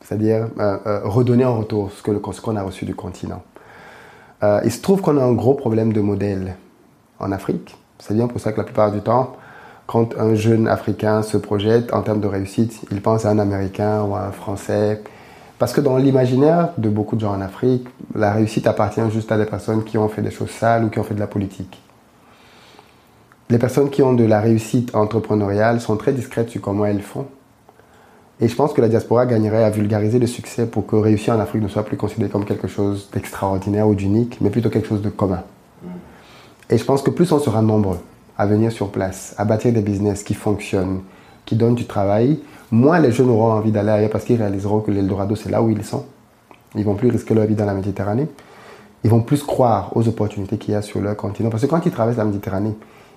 c'est-à-dire 0.01 0.47
euh, 0.59 1.01
redonner 1.03 1.45
en 1.45 1.57
retour 1.57 1.91
ce 1.91 2.41
qu'on 2.41 2.55
a 2.55 2.61
reçu 2.61 2.85
du 2.85 2.95
continent. 2.95 3.43
il 4.63 4.71
se 4.71 4.81
trouve 4.81 5.01
qu'on 5.01 5.17
a 5.17 5.23
un 5.23 5.33
gros 5.33 5.55
problème 5.55 5.91
de 5.91 6.01
modèle 6.01 6.55
en 7.19 7.31
Afrique. 7.31 7.75
C'est 7.97 8.13
bien 8.13 8.27
pour 8.27 8.39
ça 8.39 8.51
que 8.51 8.57
la 8.57 8.63
plupart 8.63 8.91
du 8.91 9.01
temps, 9.01 9.35
quand 9.87 10.15
un 10.19 10.35
jeune 10.35 10.67
Africain 10.67 11.23
se 11.23 11.37
projette 11.37 11.93
en 11.93 12.01
termes 12.01 12.21
de 12.21 12.27
réussite, 12.27 12.81
il 12.91 13.01
pense 13.01 13.25
à 13.25 13.29
un 13.29 13.39
Américain 13.39 14.03
ou 14.03 14.15
à 14.15 14.21
un 14.21 14.31
Français 14.31 15.01
parce 15.57 15.71
que 15.71 15.81
dans 15.81 15.97
l'imaginaire 15.97 16.69
de 16.77 16.89
beaucoup 16.89 17.15
de 17.15 17.21
gens 17.21 17.33
en 17.33 17.41
Afrique, 17.41 17.87
la 18.13 18.33
réussite 18.33 18.67
appartient 18.67 19.09
juste 19.09 19.31
à 19.31 19.37
des 19.37 19.45
personnes 19.45 19.83
qui 19.83 19.97
ont 19.97 20.09
fait 20.09 20.21
des 20.21 20.31
choses 20.31 20.51
sales 20.51 20.83
ou 20.83 20.89
qui 20.89 20.99
ont 20.99 21.03
fait 21.03 21.15
de 21.15 21.19
la 21.19 21.27
politique. 21.27 21.81
Les 23.49 23.59
personnes 23.59 23.89
qui 23.89 24.01
ont 24.01 24.13
de 24.13 24.23
la 24.23 24.41
réussite 24.41 24.95
entrepreneuriale 24.95 25.79
sont 25.79 25.97
très 25.97 26.13
discrètes 26.13 26.49
sur 26.49 26.61
comment 26.61 26.85
elles 26.85 27.01
font. 27.01 27.27
Et 28.41 28.47
je 28.47 28.55
pense 28.55 28.73
que 28.73 28.81
la 28.81 28.89
diaspora 28.89 29.25
gagnerait 29.25 29.63
à 29.63 29.69
vulgariser 29.69 30.19
le 30.19 30.27
succès 30.27 30.65
pour 30.65 30.85
que 30.85 30.95
réussir 30.95 31.35
en 31.35 31.39
Afrique 31.39 31.61
ne 31.61 31.67
soit 31.67 31.83
plus 31.83 31.95
considéré 31.95 32.29
comme 32.29 32.43
quelque 32.43 32.67
chose 32.67 33.09
d'extraordinaire 33.13 33.87
ou 33.87 33.95
d'unique, 33.95 34.39
mais 34.41 34.49
plutôt 34.49 34.69
quelque 34.69 34.87
chose 34.87 35.01
de 35.01 35.09
commun. 35.09 35.43
Et 36.69 36.77
je 36.77 36.83
pense 36.83 37.01
que 37.01 37.11
plus 37.11 37.31
on 37.31 37.39
sera 37.39 37.61
nombreux 37.61 37.99
à 38.37 38.45
venir 38.45 38.71
sur 38.71 38.91
place, 38.91 39.33
à 39.37 39.45
bâtir 39.45 39.71
des 39.71 39.81
business 39.81 40.23
qui 40.23 40.33
fonctionnent, 40.33 41.01
qui 41.45 41.55
donnent 41.55 41.75
du 41.75 41.85
travail, 41.85 42.39
moins 42.71 42.99
les 42.99 43.11
jeunes 43.11 43.29
auront 43.29 43.51
envie 43.51 43.71
d'aller 43.71 43.91
ailleurs 43.91 44.09
parce 44.09 44.25
qu'ils 44.25 44.41
réaliseront 44.41 44.81
que 44.81 44.91
l'Eldorado, 44.91 45.35
c'est 45.35 45.49
là 45.49 45.61
où 45.61 45.69
ils 45.69 45.85
sont. 45.85 46.05
Ils 46.75 46.83
vont 46.83 46.95
plus 46.95 47.09
risquer 47.09 47.33
leur 47.35 47.45
vie 47.45 47.55
dans 47.55 47.65
la 47.65 47.73
Méditerranée. 47.73 48.27
Ils 49.03 49.09
vont 49.09 49.21
plus 49.21 49.43
croire 49.43 49.95
aux 49.95 50.07
opportunités 50.07 50.57
qu'il 50.57 50.73
y 50.73 50.75
a 50.75 50.81
sur 50.81 50.99
leur 50.99 51.15
continent. 51.15 51.49
Parce 51.49 51.61
que 51.61 51.67
quand 51.67 51.85
ils 51.85 51.91
traversent 51.91 52.17
la 52.17 52.25
Méditerranée, 52.25 52.75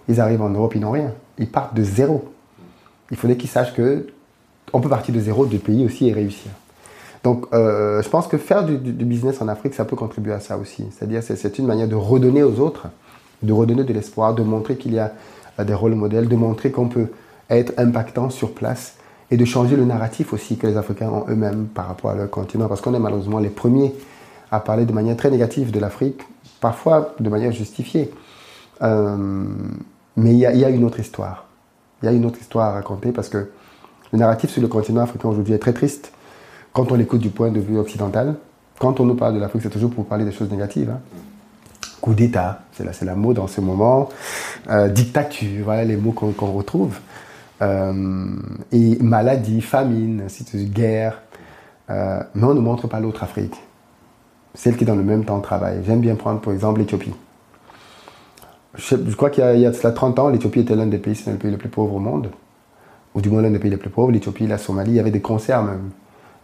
ils 0.08 0.20
arrivent 0.20 0.42
en 0.42 0.48
Europe, 0.48 0.74
ils 0.74 0.80
n'ont 0.80 0.90
rien. 0.90 1.12
Ils 1.38 1.48
partent 1.48 1.74
de 1.74 1.82
zéro. 1.82 2.32
Il 3.10 3.16
faudrait 3.16 3.36
qu'ils 3.36 3.50
sachent 3.50 3.74
que 3.74 4.06
on 4.72 4.80
peut 4.80 4.88
partir 4.88 5.14
de 5.14 5.20
zéro 5.20 5.46
de 5.46 5.56
pays 5.56 5.84
aussi 5.84 6.08
et 6.08 6.12
réussir. 6.12 6.50
Donc, 7.24 7.46
euh, 7.52 8.02
je 8.02 8.08
pense 8.08 8.26
que 8.26 8.36
faire 8.36 8.64
du, 8.64 8.76
business 8.76 9.40
en 9.40 9.48
Afrique, 9.48 9.74
ça 9.74 9.84
peut 9.84 9.96
contribuer 9.96 10.32
à 10.32 10.40
ça 10.40 10.56
aussi. 10.56 10.84
C'est-à-dire, 10.90 11.22
c'est 11.22 11.58
une 11.58 11.66
manière 11.66 11.88
de 11.88 11.94
redonner 11.94 12.42
aux 12.42 12.60
autres, 12.60 12.88
de 13.42 13.52
redonner 13.52 13.84
de 13.84 13.92
l'espoir, 13.92 14.34
de 14.34 14.42
montrer 14.42 14.76
qu'il 14.76 14.94
y 14.94 14.98
a 14.98 15.12
euh, 15.58 15.64
des 15.64 15.74
rôles 15.74 15.94
modèles, 15.94 16.28
de 16.28 16.36
montrer 16.36 16.70
qu'on 16.70 16.88
peut 16.88 17.08
être 17.50 17.72
impactant 17.76 18.30
sur 18.30 18.52
place 18.52 18.96
et 19.30 19.36
de 19.36 19.44
changer 19.44 19.76
le 19.76 19.84
narratif 19.84 20.32
aussi 20.32 20.56
que 20.56 20.66
les 20.66 20.76
Africains 20.76 21.08
ont 21.08 21.24
eux-mêmes 21.28 21.66
par 21.66 21.88
rapport 21.88 22.10
à 22.10 22.14
leur 22.14 22.30
continent. 22.30 22.68
Parce 22.68 22.80
qu'on 22.80 22.94
est 22.94 22.98
malheureusement 22.98 23.38
les 23.38 23.50
premiers 23.50 23.94
à 24.50 24.60
parler 24.60 24.86
de 24.86 24.92
manière 24.92 25.16
très 25.16 25.30
négative 25.30 25.70
de 25.70 25.80
l'Afrique, 25.80 26.22
parfois 26.60 27.14
de 27.20 27.28
manière 27.28 27.52
justifiée. 27.52 28.10
Euh, 28.82 29.44
mais 30.18 30.32
il 30.32 30.38
y, 30.38 30.46
a 30.46 30.68
une 30.68 30.82
autre 30.82 30.98
histoire. 30.98 31.46
Il 32.02 32.06
y 32.06 32.08
a 32.08 32.12
une 32.12 32.26
autre 32.26 32.40
histoire 32.40 32.70
à 32.70 32.72
raconter 32.72 33.12
parce 33.12 33.28
que 33.28 33.50
le 34.12 34.18
narratif 34.18 34.50
sur 34.50 34.60
le 34.60 34.66
continent 34.66 35.02
africain 35.02 35.28
aujourd'hui 35.28 35.54
est 35.54 35.58
très 35.58 35.72
triste 35.72 36.12
quand 36.72 36.90
on 36.90 36.96
l'écoute 36.96 37.20
du 37.20 37.30
point 37.30 37.52
de 37.52 37.60
vue 37.60 37.78
occidental. 37.78 38.34
Quand 38.80 38.98
on 38.98 39.04
nous 39.04 39.14
parle 39.14 39.34
de 39.34 39.38
l'Afrique, 39.38 39.62
c'est 39.62 39.70
toujours 39.70 39.90
pour 39.90 40.06
parler 40.06 40.24
des 40.24 40.32
choses 40.32 40.50
négatives. 40.50 40.90
Hein. 40.90 41.00
Coup 42.00 42.14
d'État, 42.14 42.62
c'est 42.72 42.84
la, 42.84 42.92
la 43.02 43.14
mot 43.14 43.32
dans 43.32 43.46
ce 43.46 43.60
moment. 43.60 44.08
Euh, 44.68 44.88
dictature, 44.88 45.64
voilà 45.64 45.84
les 45.84 45.96
mots 45.96 46.12
qu'on 46.12 46.52
retrouve. 46.52 46.98
Euh, 47.62 48.26
et 48.72 48.98
maladie, 49.00 49.60
famine, 49.60 50.24
guerre. 50.54 51.22
Euh, 51.90 52.20
mais 52.34 52.44
on 52.44 52.54
ne 52.54 52.60
montre 52.60 52.88
pas 52.88 52.98
l'autre 52.98 53.22
Afrique. 53.22 53.54
Celle 54.54 54.76
qui 54.76 54.84
dans 54.84 54.96
le 54.96 55.04
même 55.04 55.24
temps 55.24 55.38
travaille. 55.40 55.78
J'aime 55.86 56.00
bien 56.00 56.16
prendre 56.16 56.40
pour 56.40 56.52
exemple 56.52 56.80
l'Éthiopie. 56.80 57.14
Je, 58.78 59.16
crois 59.16 59.28
qu'il 59.30 59.42
y, 59.42 59.66
a 59.66 59.72
cela 59.72 59.92
30 59.92 60.18
ans, 60.20 60.28
l'Éthiopie 60.28 60.60
était 60.60 60.76
l'un 60.76 60.86
des 60.86 60.98
pays, 60.98 61.16
c'est 61.16 61.32
le 61.32 61.36
pays 61.36 61.50
le 61.50 61.56
plus 61.56 61.68
pauvre 61.68 61.96
au 61.96 61.98
monde, 61.98 62.30
ou 63.14 63.20
du 63.20 63.28
moins 63.28 63.42
l'un 63.42 63.50
des 63.50 63.58
pays 63.58 63.72
les 63.72 63.76
plus 63.76 63.90
pauvres. 63.90 64.12
L'Éthiopie, 64.12 64.46
la 64.46 64.56
Somalie, 64.56 64.92
il 64.92 64.96
y 64.96 65.00
avait 65.00 65.10
des 65.10 65.20
concerts 65.20 65.62
même. 65.62 65.90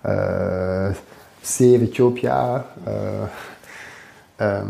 Euh, 0.06 0.90
Save. 1.42 1.88
Euh, 2.26 3.26
euh, 4.40 4.62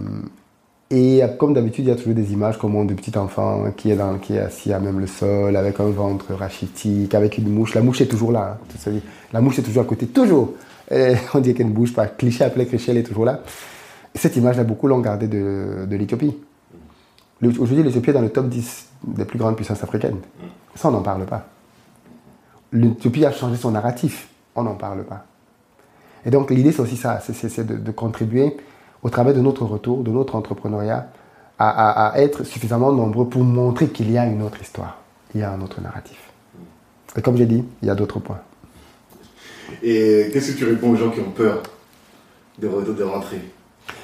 et 0.90 1.22
comme 1.38 1.54
d'habitude, 1.54 1.86
il 1.86 1.88
y 1.88 1.90
a 1.90 1.96
toujours 1.96 2.14
des 2.14 2.32
images 2.32 2.58
comme 2.58 2.86
de 2.86 2.92
petit 2.92 3.16
enfant 3.16 3.64
qui 3.76 3.90
est, 3.90 4.38
assis 4.38 4.72
à 4.72 4.78
même 4.78 5.00
le 5.00 5.06
sol, 5.06 5.56
avec 5.56 5.80
un 5.80 5.88
ventre 5.88 6.34
rachitique, 6.34 7.14
avec 7.14 7.38
une 7.38 7.48
mouche. 7.48 7.74
La 7.74 7.80
mouche 7.80 8.02
est 8.02 8.06
toujours 8.06 8.30
là. 8.30 8.58
Hein, 8.86 8.90
la 9.32 9.40
mouche 9.40 9.58
est 9.58 9.62
toujours 9.62 9.84
à 9.84 9.86
côté, 9.86 10.06
toujours. 10.06 10.52
On 11.34 11.40
dit 11.40 11.54
qu'elle 11.54 11.68
ne 11.68 11.72
bouge 11.72 11.94
pas. 11.94 12.06
Cliché 12.08 12.44
après 12.44 12.66
cliché, 12.66 12.90
elle 12.90 12.98
est 12.98 13.04
toujours 13.04 13.24
là. 13.24 13.40
cette 14.14 14.36
image-là, 14.36 14.64
beaucoup 14.64 14.86
l'ont 14.86 15.00
gardée 15.00 15.28
de, 15.28 15.86
de 15.88 15.96
l'Éthiopie. 15.96 16.36
Aujourd'hui, 17.48 17.82
l'Éthiopie 17.82 18.10
est 18.10 18.14
dans 18.14 18.20
le 18.20 18.30
top 18.30 18.48
10 18.48 18.86
des 19.06 19.24
plus 19.24 19.38
grandes 19.38 19.56
puissances 19.56 19.82
africaines. 19.82 20.20
Ça, 20.74 20.88
on 20.88 20.92
n'en 20.92 21.02
parle 21.02 21.26
pas. 21.26 21.46
L'Éthiopie 22.72 23.24
a 23.24 23.32
changé 23.32 23.56
son 23.56 23.70
narratif. 23.70 24.28
On 24.54 24.62
n'en 24.62 24.74
parle 24.74 25.04
pas. 25.04 25.24
Et 26.24 26.30
donc, 26.30 26.50
l'idée, 26.50 26.72
c'est 26.72 26.80
aussi 26.80 26.96
ça 26.96 27.20
c'est 27.20 27.66
de, 27.66 27.76
de, 27.76 27.90
contribuer 27.90 28.56
au 29.02 29.10
travers 29.10 29.34
de 29.34 29.40
notre 29.40 29.64
retour, 29.64 30.02
de 30.02 30.10
notre 30.10 30.36
entrepreneuriat, 30.36 31.08
à, 31.58 32.08
à, 32.08 32.18
être 32.18 32.44
suffisamment 32.44 32.92
nombreux 32.92 33.28
pour 33.28 33.44
montrer 33.44 33.88
qu'il 33.88 34.10
y 34.10 34.18
a 34.18 34.26
une 34.26 34.42
autre 34.42 34.60
histoire, 34.60 34.98
il 35.34 35.40
y 35.40 35.44
a 35.44 35.52
un 35.52 35.60
autre 35.60 35.80
narratif. 35.80 36.18
Et 37.16 37.22
comme 37.22 37.36
j'ai 37.36 37.46
dit, 37.46 37.62
il 37.82 37.88
y 37.88 37.90
a 37.90 37.94
d'autres 37.94 38.18
points. 38.18 38.40
Et 39.82 40.30
qu'est-ce 40.32 40.52
que 40.52 40.58
tu 40.58 40.64
réponds 40.64 40.90
aux 40.90 40.96
gens 40.96 41.10
qui 41.10 41.20
ont 41.20 41.30
peur 41.30 41.62
de, 42.58 42.68
de 42.68 43.02
rentrer? 43.04 43.40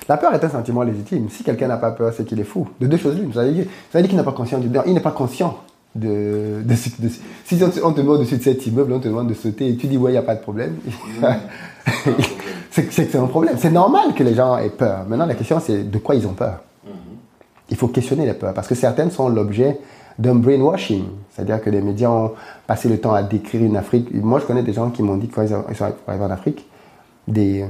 La 0.08 0.16
peur 0.16 0.34
est 0.34 0.44
un 0.44 0.48
sentiment 0.48 0.82
légitime. 0.82 1.28
Si 1.30 1.44
quelqu'un 1.44 1.68
n'a 1.68 1.76
pas 1.76 1.92
peur, 1.92 2.12
c'est 2.16 2.24
qu'il 2.24 2.40
est 2.40 2.44
fou. 2.44 2.68
De 2.80 2.86
deux 2.86 2.96
choses 2.96 3.16
l'une. 3.16 3.32
Ça 3.32 3.44
veut 3.44 3.52
dire, 3.52 3.66
qu'il 3.92 4.16
n'est 4.16 4.24
pas 4.24 4.32
conscient 4.32 4.58
du 4.58 4.68
Il 4.86 4.94
n'est 4.94 5.00
pas 5.00 5.12
conscient 5.12 5.58
de, 5.94 6.62
de, 6.64 6.74
Si 6.74 7.58
on 7.82 7.92
te 7.92 8.00
met 8.00 8.08
au-dessus 8.08 8.38
de 8.38 8.42
cet 8.42 8.66
immeuble, 8.66 8.92
on 8.92 9.00
te 9.00 9.08
demande 9.08 9.28
de 9.28 9.34
sauter 9.34 9.68
et 9.68 9.76
tu 9.76 9.86
dis, 9.86 9.96
ouais, 9.96 10.10
il 10.10 10.14
n'y 10.14 10.18
a 10.18 10.22
pas 10.22 10.34
de 10.34 10.40
problème. 10.40 10.76
c'est 12.70 12.86
que 12.86 12.92
c'est 12.92 13.14
un 13.16 13.26
problème. 13.26 13.56
C'est 13.58 13.70
normal 13.70 14.14
que 14.14 14.22
les 14.22 14.34
gens 14.34 14.58
aient 14.58 14.70
peur. 14.70 15.04
Maintenant, 15.08 15.26
la 15.26 15.34
question, 15.34 15.60
c'est 15.60 15.88
de 15.88 15.98
quoi 15.98 16.14
ils 16.14 16.26
ont 16.26 16.34
peur. 16.34 16.60
Mhm. 16.84 16.92
Il 17.70 17.76
faut 17.76 17.88
questionner 17.88 18.26
les 18.26 18.34
peurs 18.34 18.54
parce 18.54 18.68
que 18.68 18.74
certaines 18.74 19.10
sont 19.10 19.28
l'objet 19.28 19.78
d'un 20.18 20.34
brainwashing. 20.34 21.04
C'est-à-dire 21.30 21.62
que 21.62 21.70
les 21.70 21.80
médias 21.80 22.10
ont 22.10 22.32
passé 22.66 22.88
le 22.88 22.98
temps 22.98 23.14
à 23.14 23.22
décrire 23.22 23.62
une 23.62 23.76
Afrique. 23.76 24.12
Moi, 24.12 24.40
je 24.40 24.44
connais 24.44 24.62
des 24.62 24.72
gens 24.72 24.90
qui 24.90 25.02
m'ont 25.02 25.16
dit 25.16 25.28
que 25.28 25.36
quand 25.36 25.42
ils 25.42 25.76
sont 25.76 25.92
arrivés 26.06 26.24
en 26.24 26.30
Afrique, 26.30 26.66
des, 27.26 27.64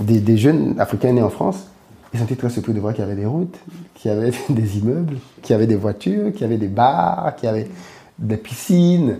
des, 0.00 0.36
jeunes 0.36 0.78
Africains 0.78 1.12
nés 1.12 1.22
en 1.22 1.30
France, 1.30 1.66
ils 2.12 2.20
sont 2.20 2.26
très 2.26 2.50
surpris 2.50 2.72
de 2.72 2.80
voir 2.80 2.94
qu'il 2.94 3.02
y 3.02 3.06
avait 3.06 3.16
des 3.16 3.26
routes, 3.26 3.58
qu'il 3.94 4.10
y 4.10 4.14
avait 4.14 4.32
des 4.48 4.78
immeubles, 4.78 5.16
qu'il 5.42 5.52
y 5.52 5.56
avait 5.56 5.66
des 5.66 5.76
voitures, 5.76 6.32
qu'il 6.32 6.42
y 6.42 6.44
avait 6.44 6.58
des 6.58 6.68
bars, 6.68 7.34
qu'il 7.36 7.46
y 7.46 7.50
avait 7.50 7.68
des 8.18 8.36
piscines. 8.36 9.18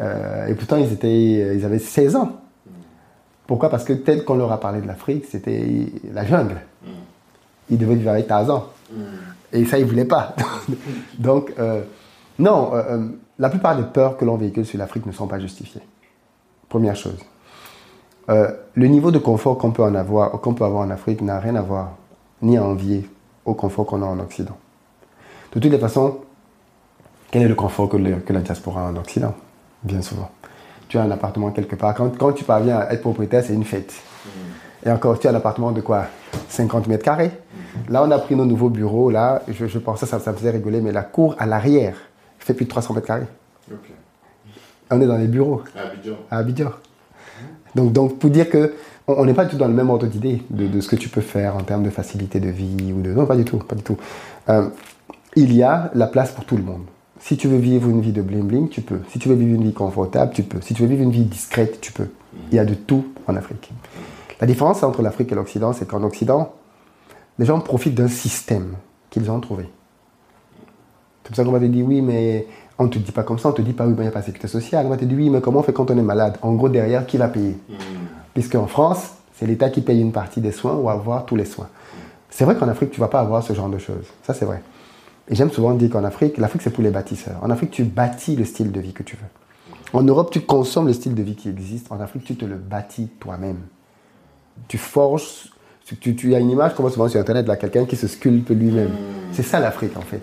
Euh, 0.00 0.46
et 0.46 0.54
pourtant, 0.54 0.76
ils, 0.76 0.92
étaient, 0.92 1.56
ils 1.56 1.64
avaient 1.64 1.78
16 1.78 2.16
ans. 2.16 2.32
Pourquoi? 3.46 3.68
Parce 3.68 3.84
que 3.84 3.92
tel 3.92 4.24
qu'on 4.24 4.36
leur 4.36 4.52
a 4.52 4.60
parlé 4.60 4.80
de 4.80 4.86
l'Afrique, 4.86 5.24
c'était 5.30 5.86
la 6.12 6.24
jungle. 6.24 6.60
Ils 7.70 7.78
devaient 7.78 7.96
vivre 7.96 8.10
avec 8.10 8.26
Tarzan. 8.26 8.66
Et 9.52 9.64
ça, 9.64 9.78
ils 9.78 9.84
ne 9.84 9.90
voulaient 9.90 10.04
pas. 10.04 10.34
Donc, 11.18 11.52
euh, 11.58 11.82
non, 12.38 12.70
euh, 12.74 13.08
la 13.38 13.50
plupart 13.50 13.76
des 13.76 13.82
peurs 13.82 14.16
que 14.16 14.24
l'on 14.24 14.36
véhicule 14.36 14.64
sur 14.64 14.78
l'Afrique 14.78 15.06
ne 15.06 15.12
sont 15.12 15.26
pas 15.26 15.38
justifiées. 15.38 15.82
Première 16.68 16.96
chose. 16.96 17.18
Le 18.28 18.86
niveau 18.86 19.10
de 19.10 19.18
confort 19.18 19.58
qu'on 19.58 19.70
peut, 19.72 19.82
en 19.82 19.94
avoir, 19.94 20.30
qu'on 20.40 20.54
peut 20.54 20.64
avoir 20.64 20.86
en 20.86 20.90
Afrique 20.90 21.20
n'a 21.20 21.38
rien 21.38 21.56
à 21.56 21.62
voir, 21.62 21.96
ni 22.40 22.56
à 22.56 22.64
envier 22.64 23.08
au 23.44 23.54
confort 23.54 23.86
qu'on 23.86 24.02
a 24.02 24.06
en 24.06 24.18
Occident. 24.20 24.56
De 25.52 25.60
toutes 25.60 25.72
les 25.72 25.78
façons, 25.78 26.18
quel 27.30 27.42
est 27.42 27.48
le 27.48 27.54
confort 27.54 27.88
que, 27.88 27.96
que 27.96 28.32
la 28.32 28.40
diaspora 28.40 28.86
a 28.86 28.90
en 28.90 28.96
Occident? 28.96 29.34
Bien 29.82 30.00
souvent 30.00 30.30
tu 30.92 30.98
as 30.98 31.02
un 31.04 31.10
appartement 31.10 31.50
quelque 31.52 31.74
part. 31.74 31.94
Quand, 31.94 32.32
tu 32.32 32.44
parviens 32.44 32.80
à 32.80 32.92
être 32.92 33.00
propriétaire, 33.00 33.42
c'est 33.42 33.54
une 33.54 33.64
fête. 33.64 33.94
Et 34.84 34.90
encore, 34.90 35.18
tu 35.18 35.26
as 35.26 35.30
un 35.30 35.34
appartement 35.34 35.72
de 35.72 35.80
quoi? 35.80 36.04
50 36.50 36.86
mètres 36.86 37.02
carrés. 37.02 37.30
Là, 37.88 38.02
on 38.04 38.10
a 38.10 38.18
pris 38.18 38.36
nos 38.36 38.44
nouveaux 38.44 38.68
bureaux. 38.68 39.10
Là, 39.10 39.40
je, 39.48 39.66
je 39.66 39.78
pensais 39.78 40.04
ça, 40.04 40.18
ça 40.18 40.32
me 40.32 40.36
faisait 40.36 40.50
rigoler, 40.50 40.82
mais 40.82 40.92
la 40.92 41.02
cour 41.02 41.34
à 41.38 41.46
l'arrière 41.46 41.96
fait 42.38 42.52
plus 42.52 42.66
de 42.66 42.70
300 42.70 42.92
mètres 42.92 43.06
carrés. 43.06 43.26
On 44.90 45.00
est 45.00 45.06
dans 45.06 45.16
les 45.16 45.28
bureaux. 45.28 45.62
À 45.74 45.88
Abidjan. 45.88 46.16
À 46.30 46.36
Abidjan. 46.36 46.72
Donc, 47.74 47.92
donc, 47.92 48.18
pour 48.18 48.30
dire 48.30 48.48
que 48.48 48.74
on 49.08 49.24
n'est 49.24 49.34
pas 49.34 49.46
tout 49.46 49.56
dans 49.56 49.66
le 49.66 49.74
même 49.74 49.90
ordre 49.90 50.06
d'idée 50.06 50.42
de, 50.50 50.80
ce 50.80 50.88
que 50.88 50.96
tu 50.96 51.08
peux 51.08 51.20
faire 51.20 51.56
en 51.56 51.62
termes 51.62 51.82
de 51.82 51.90
facilité 51.90 52.38
de 52.38 52.48
vie 52.48 52.92
ou 52.96 53.02
de 53.02 53.12
non, 53.12 53.26
pas 53.26 53.36
du 53.36 53.44
tout, 53.44 53.58
pas 53.58 53.74
du 53.74 53.82
tout. 53.82 53.96
Euh, 54.48 54.68
il 55.34 55.52
y 55.52 55.62
a 55.62 55.90
la 55.94 56.06
place 56.06 56.30
pour 56.30 56.44
tout 56.44 56.56
le 56.56 56.62
monde. 56.62 56.82
Si 57.18 57.36
tu 57.36 57.48
veux 57.48 57.58
vivre 57.58 57.88
une 57.88 58.00
vie 58.00 58.12
de 58.12 58.22
bling 58.22 58.46
bling, 58.46 58.68
tu 58.68 58.80
peux. 58.80 59.00
Si 59.08 59.18
tu 59.18 59.28
veux 59.28 59.34
vivre 59.34 59.54
une 59.54 59.64
vie 59.64 59.72
confortable, 59.72 60.32
tu 60.34 60.42
peux. 60.42 60.60
Si 60.60 60.74
tu 60.74 60.82
veux 60.82 60.88
vivre 60.88 61.02
une 61.02 61.10
vie 61.10 61.24
discrète, 61.24 61.80
tu 61.80 61.92
peux. 61.92 62.08
Il 62.50 62.56
y 62.56 62.58
a 62.58 62.64
de 62.64 62.74
tout 62.74 63.06
en 63.26 63.36
Afrique. 63.36 63.72
La 64.40 64.46
différence 64.46 64.82
entre 64.82 65.02
l'Afrique 65.02 65.30
et 65.30 65.34
l'Occident, 65.34 65.72
c'est 65.72 65.86
qu'en 65.86 66.02
Occident, 66.02 66.52
les 67.38 67.46
gens 67.46 67.60
profitent 67.60 67.94
d'un 67.94 68.08
système 68.08 68.74
qu'ils 69.10 69.30
ont 69.30 69.40
trouvé. 69.40 69.68
C'est 71.22 71.28
pour 71.28 71.36
ça 71.36 71.44
qu'on 71.44 71.52
va 71.52 71.60
te 71.60 71.66
dire, 71.66 71.86
oui, 71.86 72.02
mais 72.02 72.46
on 72.78 72.84
ne 72.84 72.88
te 72.88 72.98
dit 72.98 73.12
pas 73.12 73.22
comme 73.22 73.38
ça, 73.38 73.48
on 73.48 73.52
ne 73.52 73.56
te 73.56 73.62
dit 73.62 73.72
pas, 73.72 73.86
oui, 73.86 73.94
mais 73.96 73.98
il 73.98 74.02
n'y 74.02 74.08
a 74.08 74.12
pas 74.12 74.20
de 74.20 74.26
sécurité 74.26 74.48
sociale. 74.48 74.86
On 74.88 74.96
te 74.96 75.04
dire, 75.04 75.16
oui, 75.16 75.30
mais 75.30 75.40
comment 75.40 75.60
on 75.60 75.62
fait 75.62 75.72
quand 75.72 75.90
on 75.90 75.96
est 75.96 76.02
malade? 76.02 76.38
En 76.42 76.52
gros, 76.54 76.68
derrière, 76.68 77.06
qui 77.06 77.16
va 77.16 77.28
payer 77.28 77.56
mm. 77.68 77.74
Puisqu'en 78.34 78.66
France, 78.66 79.12
c'est 79.34 79.46
l'État 79.46 79.70
qui 79.70 79.80
paye 79.80 80.00
une 80.00 80.12
partie 80.12 80.40
des 80.40 80.52
soins 80.52 80.74
ou 80.74 80.88
avoir 80.88 81.26
tous 81.26 81.36
les 81.36 81.44
soins. 81.44 81.68
C'est 82.30 82.44
vrai 82.44 82.56
qu'en 82.56 82.68
Afrique, 82.68 82.90
tu 82.90 83.00
ne 83.00 83.04
vas 83.04 83.10
pas 83.10 83.20
avoir 83.20 83.42
ce 83.42 83.52
genre 83.52 83.68
de 83.68 83.78
choses. 83.78 84.06
Ça, 84.22 84.32
c'est 84.32 84.46
vrai. 84.46 84.62
Et 85.28 85.34
j'aime 85.34 85.50
souvent 85.50 85.74
dire 85.74 85.90
qu'en 85.90 86.04
Afrique, 86.04 86.38
l'Afrique 86.38 86.62
c'est 86.62 86.70
pour 86.70 86.82
les 86.82 86.90
bâtisseurs. 86.90 87.38
En 87.42 87.50
Afrique, 87.50 87.70
tu 87.70 87.84
bâtis 87.84 88.36
le 88.36 88.44
style 88.44 88.72
de 88.72 88.80
vie 88.80 88.92
que 88.92 89.02
tu 89.02 89.16
veux. 89.16 89.98
En 89.98 90.02
Europe, 90.02 90.30
tu 90.30 90.40
consommes 90.40 90.86
le 90.86 90.92
style 90.92 91.14
de 91.14 91.22
vie 91.22 91.36
qui 91.36 91.48
existe. 91.48 91.92
En 91.92 92.00
Afrique, 92.00 92.24
tu 92.24 92.36
te 92.36 92.44
le 92.44 92.56
bâtis 92.56 93.08
toi-même. 93.20 93.58
Tu 94.68 94.78
forges. 94.78 95.50
Tu, 95.84 96.16
tu, 96.16 96.34
as 96.34 96.38
une 96.38 96.50
image 96.50 96.74
qu'on 96.74 96.82
voit 96.82 96.92
souvent 96.92 97.08
sur 97.08 97.20
Internet, 97.20 97.46
là, 97.46 97.56
quelqu'un 97.56 97.84
qui 97.84 97.96
se 97.96 98.06
sculpte 98.06 98.50
lui-même. 98.50 98.92
C'est 99.32 99.42
ça 99.42 99.60
l'Afrique, 99.60 99.96
en 99.96 100.00
fait. 100.00 100.22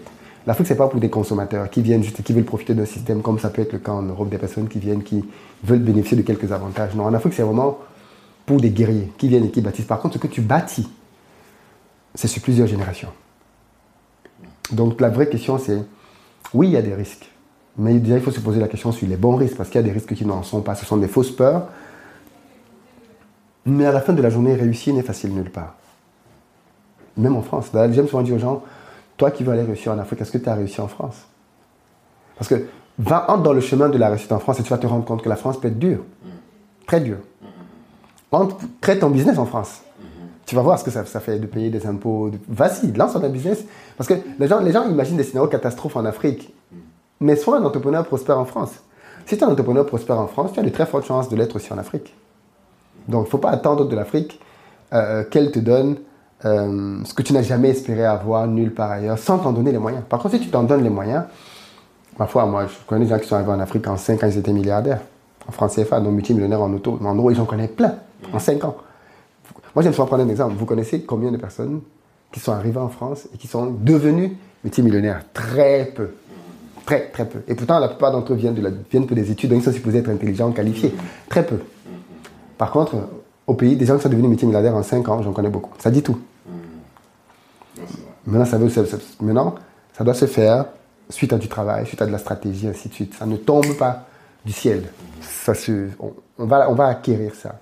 L'Afrique, 0.49 0.65
c'est 0.65 0.75
pas 0.75 0.87
pour 0.87 0.99
des 0.99 1.11
consommateurs 1.11 1.69
qui 1.69 1.83
viennent 1.83 2.01
juste, 2.01 2.23
qui 2.23 2.33
veulent 2.33 2.43
profiter 2.43 2.73
d'un 2.73 2.87
système 2.87 3.21
comme 3.21 3.37
ça 3.37 3.51
peut 3.51 3.61
être 3.61 3.71
le 3.71 3.77
cas 3.77 3.91
en 3.91 4.01
Europe, 4.01 4.29
des 4.29 4.39
personnes 4.39 4.67
qui 4.67 4.79
viennent, 4.79 5.03
qui 5.03 5.23
veulent 5.63 5.77
bénéficier 5.77 6.17
de 6.17 6.23
quelques 6.23 6.51
avantages. 6.51 6.95
Non, 6.95 7.03
en 7.03 7.13
Afrique, 7.13 7.35
c'est 7.35 7.43
vraiment 7.43 7.77
pour 8.47 8.59
des 8.59 8.71
guerriers 8.71 9.13
qui 9.19 9.27
viennent 9.27 9.45
et 9.45 9.51
qui 9.51 9.61
bâtissent. 9.61 9.85
Par 9.85 9.99
contre, 9.99 10.15
ce 10.15 10.19
que 10.19 10.25
tu 10.25 10.41
bâtis, 10.41 10.89
c'est 12.15 12.27
sur 12.27 12.41
plusieurs 12.41 12.65
générations. 12.65 13.09
Donc 14.71 14.99
la 14.99 15.09
vraie 15.09 15.29
question 15.29 15.59
c'est, 15.59 15.83
Oui, 16.51 16.69
il 16.69 16.73
y 16.73 16.77
a 16.77 16.81
des 16.81 16.95
risques. 16.95 17.29
Mais 17.77 17.93
déjà, 17.99 18.15
il 18.15 18.23
faut 18.23 18.31
se 18.31 18.39
poser 18.39 18.59
la 18.59 18.67
question 18.67 18.91
sur 18.91 19.07
les 19.07 19.17
bons 19.17 19.35
risques, 19.35 19.55
parce 19.55 19.69
qu'il 19.69 19.79
y 19.79 19.83
a 19.83 19.87
des 19.87 19.93
risques 19.93 20.15
qui 20.15 20.25
n'en 20.25 20.41
sont 20.41 20.61
pas. 20.61 20.73
Ce 20.73 20.83
sont 20.83 20.97
des 20.97 21.07
fausses 21.07 21.29
peurs. 21.29 21.67
Mais 23.67 23.85
à 23.85 23.91
la 23.91 24.01
fin 24.01 24.13
de 24.13 24.21
la 24.23 24.31
journée, 24.31 24.55
réussir 24.55 24.95
n'est 24.95 25.03
facile 25.03 25.31
nulle 25.31 25.51
part. 25.51 25.75
Même 27.17 27.35
en 27.35 27.43
France. 27.43 27.67
J'aime 27.71 28.07
souvent 28.07 28.23
dire 28.23 28.33
aux 28.33 28.39
gens, 28.39 28.63
toi 29.19 29.31
qui 29.31 29.43
veux 29.43 29.51
aller 29.51 29.63
réussir 29.63 29.91
en 29.91 29.99
Afrique, 29.99 30.21
est-ce 30.21 30.31
que 30.31 30.37
tu 30.37 30.49
as 30.49 30.55
réussi 30.55 30.79
en 30.79 30.87
France? 30.87 31.27
Parce 32.37 32.47
que 32.47 32.65
va 32.97 33.29
entre 33.29 33.43
dans 33.43 33.53
le 33.53 33.59
chemin 33.59 33.89
de 33.89 33.97
la 33.97 34.09
réussite 34.09 34.31
en 34.31 34.39
France 34.39 34.59
et 34.61 34.63
tu 34.63 34.69
vas 34.69 34.77
te 34.77 34.87
rendre 34.87 35.03
compte 35.05 35.21
que 35.21 35.29
la 35.29 35.35
France 35.35 35.59
peut 35.59 35.67
être 35.67 35.77
dure. 35.77 36.05
Très 36.87 37.01
dure. 37.01 37.17
Entre, 38.31 38.57
crée 38.79 38.97
ton 38.97 39.09
business 39.09 39.37
en 39.37 39.45
France. 39.45 39.81
Tu 40.45 40.55
vas 40.55 40.61
voir 40.61 40.79
ce 40.79 40.83
que 40.83 40.89
ça, 40.89 41.03
fait 41.03 41.37
de 41.37 41.45
payer 41.45 41.69
des 41.69 41.85
impôts. 41.85 42.31
Vas-y, 42.47 42.91
lance 42.93 43.13
ton 43.13 43.29
business. 43.29 43.63
Parce 43.97 44.07
que 44.07 44.15
les 44.39 44.47
gens, 44.47 44.61
les 44.61 44.71
gens 44.71 44.89
imaginent 44.89 45.17
des 45.17 45.23
scénarios 45.23 45.49
catastrophes 45.49 45.97
en 45.97 46.05
Afrique. 46.05 46.53
Mais 47.19 47.35
sois 47.35 47.57
un 47.57 47.63
entrepreneur 47.65 48.05
prospère 48.05 48.39
en 48.39 48.45
France. 48.45 48.71
Si 49.25 49.37
tu 49.37 49.43
es 49.43 49.47
un 49.47 49.51
entrepreneur 49.51 49.85
prospère 49.85 50.17
en 50.17 50.27
France, 50.27 50.53
tu 50.53 50.59
as 50.59 50.63
de 50.63 50.69
très 50.69 50.85
fortes 50.85 51.05
chances 51.05 51.29
de 51.29 51.35
l'être 51.35 51.57
aussi 51.57 51.71
en 51.73 51.77
Afrique. 51.77 52.15
Donc, 53.07 53.23
il 53.23 53.25
ne 53.25 53.29
faut 53.29 53.37
pas 53.37 53.51
attendre 53.51 53.85
de 53.85 53.95
l'Afrique 53.95 54.39
euh, 54.93 55.23
qu'elle 55.25 55.51
te 55.51 55.59
donne 55.59 55.97
euh, 56.45 57.03
ce 57.03 57.13
que 57.13 57.21
tu 57.21 57.33
n'as 57.33 57.41
jamais 57.41 57.69
espéré 57.69 58.05
avoir 58.05 58.47
nulle 58.47 58.73
part 58.73 58.91
ailleurs, 58.91 59.17
sans 59.17 59.39
t'en 59.39 59.51
donner 59.51 59.71
les 59.71 59.77
moyens. 59.77 60.03
Par 60.07 60.19
contre, 60.19 60.35
si 60.35 60.41
tu 60.41 60.49
t'en 60.49 60.63
donnes 60.63 60.83
les 60.83 60.89
moyens, 60.89 61.23
ma 62.17 62.27
foi, 62.27 62.45
moi, 62.45 62.65
je 62.67 62.73
connais 62.87 63.05
des 63.05 63.11
gens 63.11 63.19
qui 63.19 63.27
sont 63.27 63.35
arrivés 63.35 63.51
en 63.51 63.59
Afrique 63.59 63.87
en 63.87 63.97
5 63.97 64.23
ans, 64.23 64.27
ils 64.27 64.37
étaient 64.37 64.53
milliardaires. 64.53 65.01
En 65.47 65.51
France 65.51 65.75
CFA, 65.75 65.99
donc 65.99 66.13
multimillionnaires 66.13 66.61
en 66.61 66.71
auto, 66.71 66.97
en 67.03 67.15
euros, 67.15 67.33
j'en 67.33 67.45
connais 67.45 67.67
plein, 67.67 67.95
en 68.31 68.39
5 68.39 68.63
ans. 68.63 68.77
Moi, 69.75 69.83
j'aime 69.83 69.93
souvent 69.93 70.07
prendre 70.07 70.23
un 70.23 70.29
exemple. 70.29 70.55
Vous 70.55 70.65
connaissez 70.65 71.01
combien 71.01 71.31
de 71.31 71.37
personnes 71.37 71.81
qui 72.31 72.39
sont 72.39 72.51
arrivées 72.51 72.79
en 72.79 72.89
France 72.89 73.27
et 73.33 73.37
qui 73.37 73.47
sont 73.47 73.67
devenues 73.67 74.37
multimillionnaires? 74.63 75.21
Très 75.33 75.91
peu. 75.95 76.11
Très, 76.85 77.09
très 77.09 77.25
peu. 77.27 77.39
Et 77.47 77.55
pourtant, 77.55 77.79
la 77.79 77.87
plupart 77.87 78.11
d'entre 78.11 78.33
eux 78.33 78.35
viennent, 78.35 78.55
de 78.55 78.61
la, 78.61 78.71
viennent 78.89 79.05
pour 79.05 79.15
des 79.15 79.29
études, 79.29 79.51
donc 79.51 79.59
ils 79.59 79.65
sont 79.65 79.71
supposés 79.71 79.99
être 79.99 80.09
intelligents, 80.09 80.51
qualifiés. 80.51 80.93
Très 81.27 81.45
peu. 81.45 81.59
Par 82.57 82.71
contre, 82.71 82.95
au 83.45 83.53
pays, 83.53 83.75
des 83.75 83.85
gens 83.85 83.97
qui 83.97 84.03
sont 84.03 84.09
devenus 84.09 84.29
multimilliardaires 84.29 84.75
en 84.75 84.83
5 84.83 85.07
ans, 85.09 85.21
j'en 85.21 85.31
connais 85.31 85.49
beaucoup. 85.49 85.71
Ça 85.79 85.91
dit 85.91 86.01
tout. 86.01 86.17
Maintenant 88.29 88.45
ça, 88.45 90.03
doit 90.03 90.13
se 90.13 90.25
faire 90.27 90.65
suite 91.09 91.33
à 91.33 91.37
du 91.37 91.47
travail, 91.47 91.85
suite 91.87 92.01
à 92.01 92.05
de 92.05 92.11
la 92.11 92.19
stratégie, 92.19 92.67
ainsi 92.67 92.89
de 92.89 92.93
suite. 92.93 93.15
Ça 93.15 93.25
ne 93.25 93.37
tombe 93.37 93.75
pas 93.77 94.05
du 94.45 94.51
ciel. 94.51 94.83
Ça 95.21 95.53
on, 96.37 96.45
va, 96.45 96.85
acquérir 96.85 97.33
ça. 97.33 97.59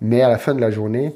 Mais 0.00 0.22
à 0.22 0.28
la 0.28 0.38
fin 0.38 0.54
de 0.54 0.60
la 0.60 0.70
journée, 0.70 1.14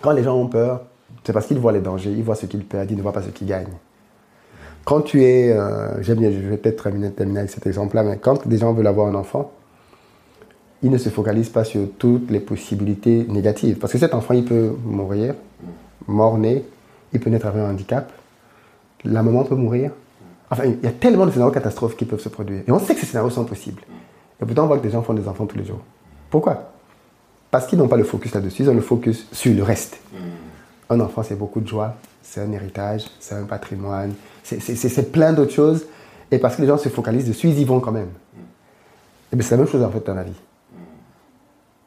quand 0.00 0.12
les 0.12 0.22
gens 0.22 0.36
ont 0.36 0.46
peur, 0.46 0.84
c'est 1.24 1.32
parce 1.32 1.46
qu'ils 1.46 1.58
voient 1.58 1.72
les 1.72 1.80
dangers, 1.80 2.12
ils 2.12 2.22
voient 2.22 2.36
ce 2.36 2.46
qu'ils 2.46 2.64
perdent, 2.64 2.90
ils 2.90 2.96
ne 2.96 3.02
voient 3.02 3.12
pas 3.12 3.22
ce 3.22 3.30
qu'ils 3.30 3.48
gagnent. 3.48 3.66
Quand 4.84 5.00
tu 5.00 5.24
es, 5.24 5.50
euh, 5.50 6.00
j'aime 6.02 6.18
bien, 6.18 6.30
je 6.30 6.38
vais 6.38 6.58
peut-être 6.58 6.84
terminer, 6.84 7.10
terminer 7.10 7.40
avec 7.40 7.50
cet 7.50 7.66
exemple-là, 7.66 8.04
mais 8.04 8.18
quand 8.18 8.46
des 8.46 8.58
gens 8.58 8.72
veulent 8.72 8.86
avoir 8.86 9.08
un 9.08 9.14
enfant, 9.16 9.50
ils 10.82 10.90
ne 10.90 10.98
se 10.98 11.08
focalisent 11.08 11.48
pas 11.48 11.64
sur 11.64 11.88
toutes 11.98 12.30
les 12.30 12.38
possibilités 12.38 13.26
négatives. 13.28 13.78
Parce 13.78 13.92
que 13.92 13.98
cet 13.98 14.14
enfant, 14.14 14.34
il 14.34 14.44
peut 14.44 14.76
mourir, 14.84 15.34
mort-né, 16.06 16.64
il 17.12 17.20
peut 17.20 17.30
naître 17.30 17.46
avec 17.46 17.62
un 17.62 17.70
handicap, 17.70 18.12
la 19.04 19.22
maman 19.22 19.44
peut 19.44 19.54
mourir. 19.54 19.92
Enfin, 20.50 20.64
il 20.64 20.82
y 20.82 20.86
a 20.86 20.92
tellement 20.92 21.26
de 21.26 21.30
scénarios 21.30 21.52
catastrophes 21.52 21.96
qui 21.96 22.04
peuvent 22.04 22.20
se 22.20 22.28
produire. 22.28 22.62
Et 22.66 22.70
on 22.70 22.78
sait 22.78 22.94
que 22.94 23.00
ces 23.00 23.06
scénarios 23.06 23.30
sont 23.30 23.44
possibles. 23.44 23.82
Et 24.40 24.44
pourtant, 24.44 24.64
on 24.64 24.66
voit 24.66 24.78
que 24.78 24.82
des 24.82 24.90
gens 24.90 25.02
font 25.02 25.14
des 25.14 25.26
enfants 25.26 25.46
tous 25.46 25.58
les 25.58 25.64
jours. 25.64 25.80
Pourquoi? 26.30 26.72
Parce 27.50 27.66
qu'ils 27.66 27.78
n'ont 27.78 27.88
pas 27.88 27.96
le 27.96 28.04
focus 28.04 28.34
là-dessus, 28.34 28.62
ils 28.62 28.70
ont 28.70 28.74
le 28.74 28.80
focus 28.80 29.26
sur 29.32 29.54
le 29.54 29.62
reste. 29.62 30.00
Mm. 30.12 30.16
Un 30.90 31.00
enfant, 31.00 31.22
c'est 31.22 31.36
beaucoup 31.36 31.60
de 31.60 31.66
joie, 31.66 31.94
c'est 32.22 32.40
un 32.40 32.52
héritage, 32.52 33.06
c'est 33.18 33.34
un 33.34 33.44
patrimoine, 33.44 34.14
c'est 34.42 35.12
plein 35.12 35.32
d'autres 35.32 35.52
choses. 35.52 35.86
Et 36.30 36.38
parce 36.38 36.56
que 36.56 36.62
les 36.62 36.68
gens 36.68 36.78
se 36.78 36.88
focalisent 36.88 37.28
dessus, 37.28 37.48
ils 37.48 37.58
y 37.58 37.64
vont 37.64 37.80
quand 37.80 37.92
même. 37.92 38.06
Mm. 38.06 38.38
Et 39.32 39.36
bien 39.36 39.46
c'est 39.46 39.56
la 39.56 39.62
même 39.62 39.70
chose 39.70 39.82
en 39.82 39.90
fait 39.90 40.04
dans 40.06 40.14
la 40.14 40.24
vie. 40.24 40.30
Mm. 40.30 40.76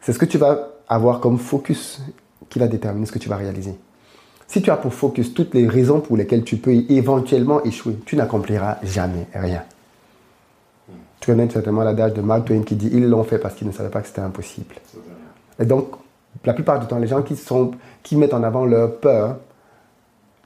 C'est 0.01 0.13
ce 0.13 0.19
que 0.19 0.25
tu 0.25 0.37
vas 0.37 0.69
avoir 0.87 1.19
comme 1.19 1.37
focus 1.37 2.01
qui 2.49 2.57
va 2.59 2.67
déterminer 2.67 3.05
ce 3.05 3.11
que 3.11 3.19
tu 3.19 3.29
vas 3.29 3.37
réaliser. 3.37 3.75
Si 4.49 4.63
tu 4.63 4.71
as 4.71 4.77
pour 4.77 4.95
focus 4.95 5.35
toutes 5.35 5.53
les 5.53 5.67
raisons 5.67 5.99
pour 5.99 6.17
lesquelles 6.17 6.43
tu 6.43 6.57
peux 6.57 6.73
éventuellement 6.89 7.63
échouer, 7.63 7.99
tu 8.03 8.15
n'accompliras 8.15 8.79
jamais 8.81 9.27
rien. 9.31 9.61
Tu 11.19 11.27
connais 11.27 11.47
certainement 11.51 11.83
l'adage 11.83 12.15
de 12.15 12.21
Mark 12.21 12.45
Twain 12.45 12.63
qui 12.63 12.75
dit 12.75 12.89
Ils 12.91 13.07
l'ont 13.07 13.23
fait 13.23 13.37
parce 13.37 13.53
qu'ils 13.53 13.67
ne 13.67 13.71
savaient 13.71 13.91
pas 13.91 14.01
que 14.01 14.07
c'était 14.07 14.21
impossible. 14.21 14.73
Et 15.59 15.65
donc, 15.65 15.89
la 16.43 16.53
plupart 16.53 16.79
du 16.79 16.87
temps, 16.87 16.97
les 16.97 17.05
gens 17.05 17.21
qui, 17.21 17.35
sont, 17.35 17.71
mettent 18.13 18.33
en 18.33 18.41
avant 18.41 18.65
leur 18.65 18.95
peur, 18.99 19.37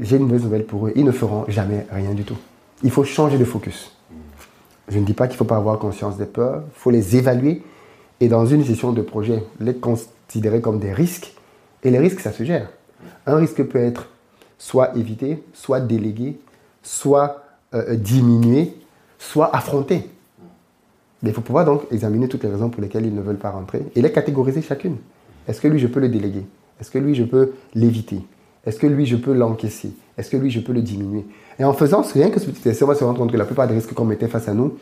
j'ai 0.01 0.17
une 0.17 0.23
mauvaise 0.23 0.43
nouvelle 0.43 0.65
pour 0.65 0.87
eux, 0.87 0.91
ils 0.97 1.05
ne 1.05 1.11
feront 1.11 1.45
jamais 1.47 1.87
rien 1.89 2.13
du 2.13 2.25
tout. 2.25 2.37
Il 2.83 2.91
faut 2.91 3.05
changer 3.05 3.37
de 3.37 3.45
focus. 3.45 3.95
Je 4.89 4.99
ne 4.99 5.05
dis 5.05 5.13
pas 5.13 5.27
qu'il 5.27 5.35
ne 5.35 5.37
faut 5.37 5.45
pas 5.45 5.55
avoir 5.55 5.79
conscience 5.79 6.17
des 6.17 6.25
peurs, 6.25 6.63
il 6.67 6.79
faut 6.79 6.91
les 6.91 7.15
évaluer 7.15 7.61
et 8.19 8.27
dans 8.27 8.45
une 8.45 8.65
gestion 8.65 8.91
de 8.91 9.01
projet, 9.01 9.45
les 9.61 9.75
considérer 9.75 10.59
comme 10.59 10.79
des 10.79 10.91
risques. 10.91 11.33
Et 11.83 11.89
les 11.89 11.99
risques, 11.99 12.19
ça 12.19 12.33
se 12.33 12.43
gère. 12.43 12.67
Un 13.25 13.35
risque 13.35 13.63
peut 13.63 13.79
être 13.79 14.07
soit 14.57 14.95
évité, 14.97 15.43
soit 15.53 15.79
délégué, 15.79 16.39
soit 16.81 17.43
euh, 17.73 17.95
diminué, 17.95 18.73
soit 19.19 19.55
affronté. 19.55 20.09
Mais 21.21 21.29
il 21.29 21.33
faut 21.33 21.41
pouvoir 21.41 21.65
donc 21.65 21.83
examiner 21.91 22.27
toutes 22.27 22.43
les 22.43 22.49
raisons 22.49 22.69
pour 22.69 22.81
lesquelles 22.81 23.05
ils 23.05 23.15
ne 23.15 23.21
veulent 23.21 23.37
pas 23.37 23.51
rentrer 23.51 23.81
et 23.95 24.01
les 24.01 24.11
catégoriser 24.11 24.61
chacune. 24.61 24.97
Est-ce 25.47 25.61
que 25.61 25.67
lui, 25.67 25.79
je 25.79 25.87
peux 25.87 25.99
le 25.99 26.09
déléguer? 26.09 26.45
Est-ce 26.79 26.91
que 26.91 26.97
lui, 26.97 27.15
je 27.15 27.23
peux 27.23 27.53
l'éviter? 27.73 28.21
Est-ce 28.65 28.77
que 28.79 28.87
lui, 28.87 29.05
je 29.05 29.15
peux 29.15 29.33
l'encaisser? 29.33 29.91
Est-ce 30.17 30.29
que 30.29 30.37
lui, 30.37 30.51
je 30.51 30.59
peux 30.59 30.73
le 30.73 30.81
diminuer? 30.81 31.25
Et 31.59 31.63
en 31.63 31.73
faisant 31.73 32.01
rien 32.01 32.29
que 32.29 32.39
ce 32.39 32.49
petit 32.49 32.67
essai, 32.67 32.83
on 32.83 32.87
va 32.87 32.95
se 32.95 33.03
rendre 33.03 33.17
compte 33.17 33.31
que 33.31 33.37
la 33.37 33.45
plupart 33.45 33.67
des 33.67 33.73
risques 33.73 33.93
qu'on 33.93 34.05
mettait 34.05 34.27
face 34.27 34.47
à 34.47 34.53
nous 34.53 34.77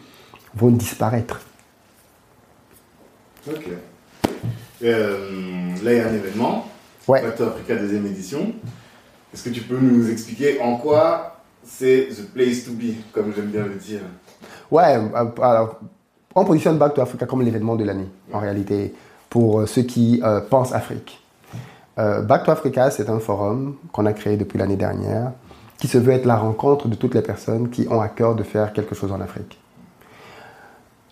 vont 0.55 0.71
disparaître. 0.71 1.41
Ok. 3.47 3.67
Euh, 4.83 5.75
là, 5.83 5.93
il 5.93 5.97
y 5.97 5.99
a 5.99 6.07
un 6.07 6.13
événement. 6.13 6.70
Ouais. 7.07 7.21
Factor 7.21 7.49
Africa 7.49 7.75
deuxième 7.75 8.05
édition. 8.05 8.53
Est-ce 9.33 9.43
que 9.43 9.49
tu 9.49 9.61
peux 9.61 9.77
nous 9.79 10.09
expliquer 10.09 10.59
en 10.61 10.77
quoi 10.77 11.41
c'est 11.63 12.09
the 12.09 12.25
place 12.33 12.65
to 12.65 12.71
be, 12.71 12.95
comme 13.13 13.33
j'aime 13.35 13.47
bien 13.47 13.63
le 13.63 13.75
dire? 13.75 14.01
Ouais, 14.69 14.97
euh, 14.97 15.25
alors 15.41 15.79
on 16.35 16.45
positionne 16.45 16.77
Back 16.77 16.93
to 16.93 17.01
Africa 17.01 17.25
comme 17.25 17.41
l'événement 17.41 17.75
de 17.75 17.83
l'année, 17.83 18.07
en 18.31 18.39
réalité, 18.39 18.93
pour 19.29 19.59
euh, 19.61 19.65
ceux 19.65 19.83
qui 19.83 20.21
euh, 20.23 20.39
pensent 20.41 20.73
Afrique. 20.73 21.21
Euh, 21.97 22.21
Back 22.21 22.45
to 22.45 22.51
Africa, 22.51 22.89
c'est 22.89 23.09
un 23.09 23.19
forum 23.19 23.75
qu'on 23.91 24.05
a 24.05 24.13
créé 24.13 24.37
depuis 24.37 24.57
l'année 24.57 24.77
dernière, 24.77 25.31
qui 25.77 25.87
se 25.87 25.97
veut 25.97 26.13
être 26.13 26.25
la 26.25 26.37
rencontre 26.37 26.87
de 26.87 26.95
toutes 26.95 27.15
les 27.15 27.21
personnes 27.21 27.69
qui 27.69 27.87
ont 27.89 27.99
à 27.99 28.07
cœur 28.07 28.35
de 28.35 28.43
faire 28.43 28.71
quelque 28.71 28.95
chose 28.95 29.11
en 29.11 29.19
Afrique. 29.19 29.59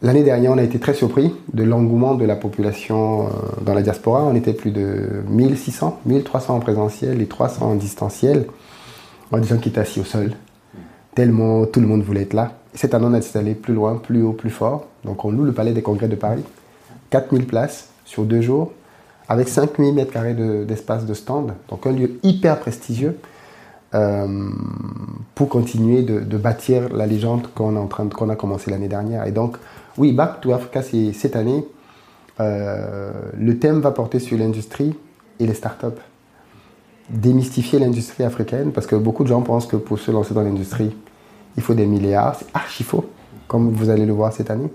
L'année 0.02 0.24
dernière, 0.24 0.52
on 0.54 0.58
a 0.58 0.64
été 0.64 0.80
très 0.80 0.94
surpris 0.94 1.34
de 1.54 1.64
l'engouement 1.64 2.16
de 2.16 2.24
la 2.24 2.38
population 2.38 3.28
dans 3.62 3.74
la 3.74 3.82
diaspora. 3.82 4.24
On 4.24 4.34
était 4.34 4.54
plus 4.54 4.72
de 4.72 5.24
1600, 5.28 6.00
1300 6.06 6.56
en 6.56 6.60
présentiel 6.60 7.22
et 7.22 7.26
300 7.26 7.72
en 7.72 7.76
distanciel. 7.76 8.46
On 9.32 9.38
a 9.38 9.40
des 9.42 9.48
gens 9.48 9.58
qui 9.58 9.70
étaient 9.70 9.82
assis 9.82 10.00
au 10.00 10.06
sol, 10.06 10.32
tellement 11.16 11.66
tout 11.66 11.82
le 11.82 11.88
monde 11.88 12.02
voulait 12.02 12.22
être 12.22 12.34
là. 12.34 12.54
Cette 12.74 12.94
année, 12.94 13.06
on 13.08 13.14
a 13.14 13.20
décidé 13.20 13.40
d'aller 13.40 13.56
plus 13.56 13.74
loin, 13.74 13.96
plus 13.96 14.24
haut, 14.24 14.32
plus 14.32 14.50
fort. 14.50 14.86
Donc, 15.04 15.26
on 15.26 15.32
loue 15.32 15.44
le 15.44 15.52
Palais 15.52 15.74
des 15.74 15.82
Congrès 15.82 16.08
de 16.08 16.16
Paris. 16.16 16.44
4000 17.10 17.46
places 17.46 17.90
sur 18.06 18.24
deux 18.24 18.42
jours, 18.42 18.72
avec 19.28 19.50
5000 19.50 19.94
mètres 19.94 20.12
carrés 20.12 20.34
d'espace 20.34 21.06
de, 21.06 21.14
stand. 21.14 21.54
Donc, 21.68 21.86
un 21.88 21.92
lieu 21.92 22.20
hyper 22.24 22.60
prestigieux 22.60 23.18
euh, 23.96 24.50
pour 25.36 25.50
continuer 25.50 26.04
de, 26.04 26.38
bâtir 26.38 26.90
la 26.94 27.08
légende 27.08 27.48
qu'on 27.54 27.88
qu'on 27.88 28.30
a 28.30 28.36
commencé 28.36 28.72
l'année 28.72 28.88
dernière. 28.88 29.28
Et 29.28 29.32
donc, 29.32 29.58
oui, 30.00 30.14
Back 30.14 30.40
to 30.40 30.54
Africa, 30.54 30.82
c'est 30.82 31.12
cette 31.12 31.36
année. 31.36 31.66
Euh, 32.40 33.12
le 33.38 33.60
thème 33.60 33.82
va 33.82 33.92
porter 33.92 34.20
sur 34.20 34.38
l'industrie 34.38 34.96
et 35.40 35.46
les 35.46 35.54
startups. 35.54 36.00
Démystifier 37.10 37.80
l'industrie 37.80 38.24
africaine, 38.24 38.72
parce 38.72 38.88
que 38.88 38.96
beaucoup 38.96 39.24
de 39.24 39.28
gens 39.28 39.42
pensent 39.42 39.68
que 39.68 39.76
pour 39.76 40.00
se 40.00 40.10
lancer 40.10 40.34
dans 40.34 40.42
l'industrie, 40.42 40.96
il 41.58 41.64
faut 41.64 41.74
des 41.74 41.86
milliards, 41.86 42.36
c'est 42.36 42.48
archi 42.54 42.84
faux, 42.84 43.10
comme 43.50 43.72
vous 43.72 43.90
allez 43.90 44.06
le 44.06 44.14
voir 44.14 44.32
cette 44.32 44.50
année. 44.50 44.72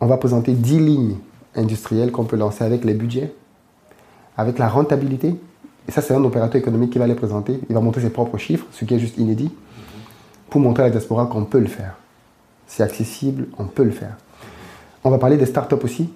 On 0.00 0.06
va 0.06 0.18
présenter 0.18 0.52
10 0.52 0.78
lignes 0.78 1.16
industrielles 1.56 2.12
qu'on 2.12 2.24
peut 2.24 2.36
lancer 2.36 2.62
avec 2.62 2.84
les 2.84 2.94
budgets, 2.94 3.34
avec 4.36 4.58
la 4.58 4.68
rentabilité. 4.68 5.34
Et 5.88 5.90
ça, 5.90 6.00
c'est 6.00 6.14
un 6.14 6.22
opérateur 6.22 6.60
économique 6.60 6.90
qui 6.90 7.00
va 7.00 7.08
les 7.08 7.16
présenter. 7.16 7.58
Il 7.68 7.74
va 7.74 7.80
montrer 7.80 8.02
ses 8.02 8.10
propres 8.10 8.38
chiffres, 8.38 8.66
ce 8.70 8.84
qui 8.84 8.94
est 8.94 9.00
juste 9.00 9.18
inédit, 9.18 9.52
pour 10.48 10.60
montrer 10.60 10.84
à 10.84 10.86
la 10.86 10.92
diaspora 10.92 11.26
qu'on 11.26 11.44
peut 11.44 11.58
le 11.58 11.66
faire. 11.66 11.96
C'est 12.68 12.84
accessible, 12.84 13.48
on 13.58 13.64
peut 13.64 13.84
le 13.84 13.90
faire. 13.90 14.16
On 15.04 15.10
va 15.10 15.18
parler 15.18 15.36
des 15.36 15.46
startups 15.46 15.82
aussi, 15.82 16.08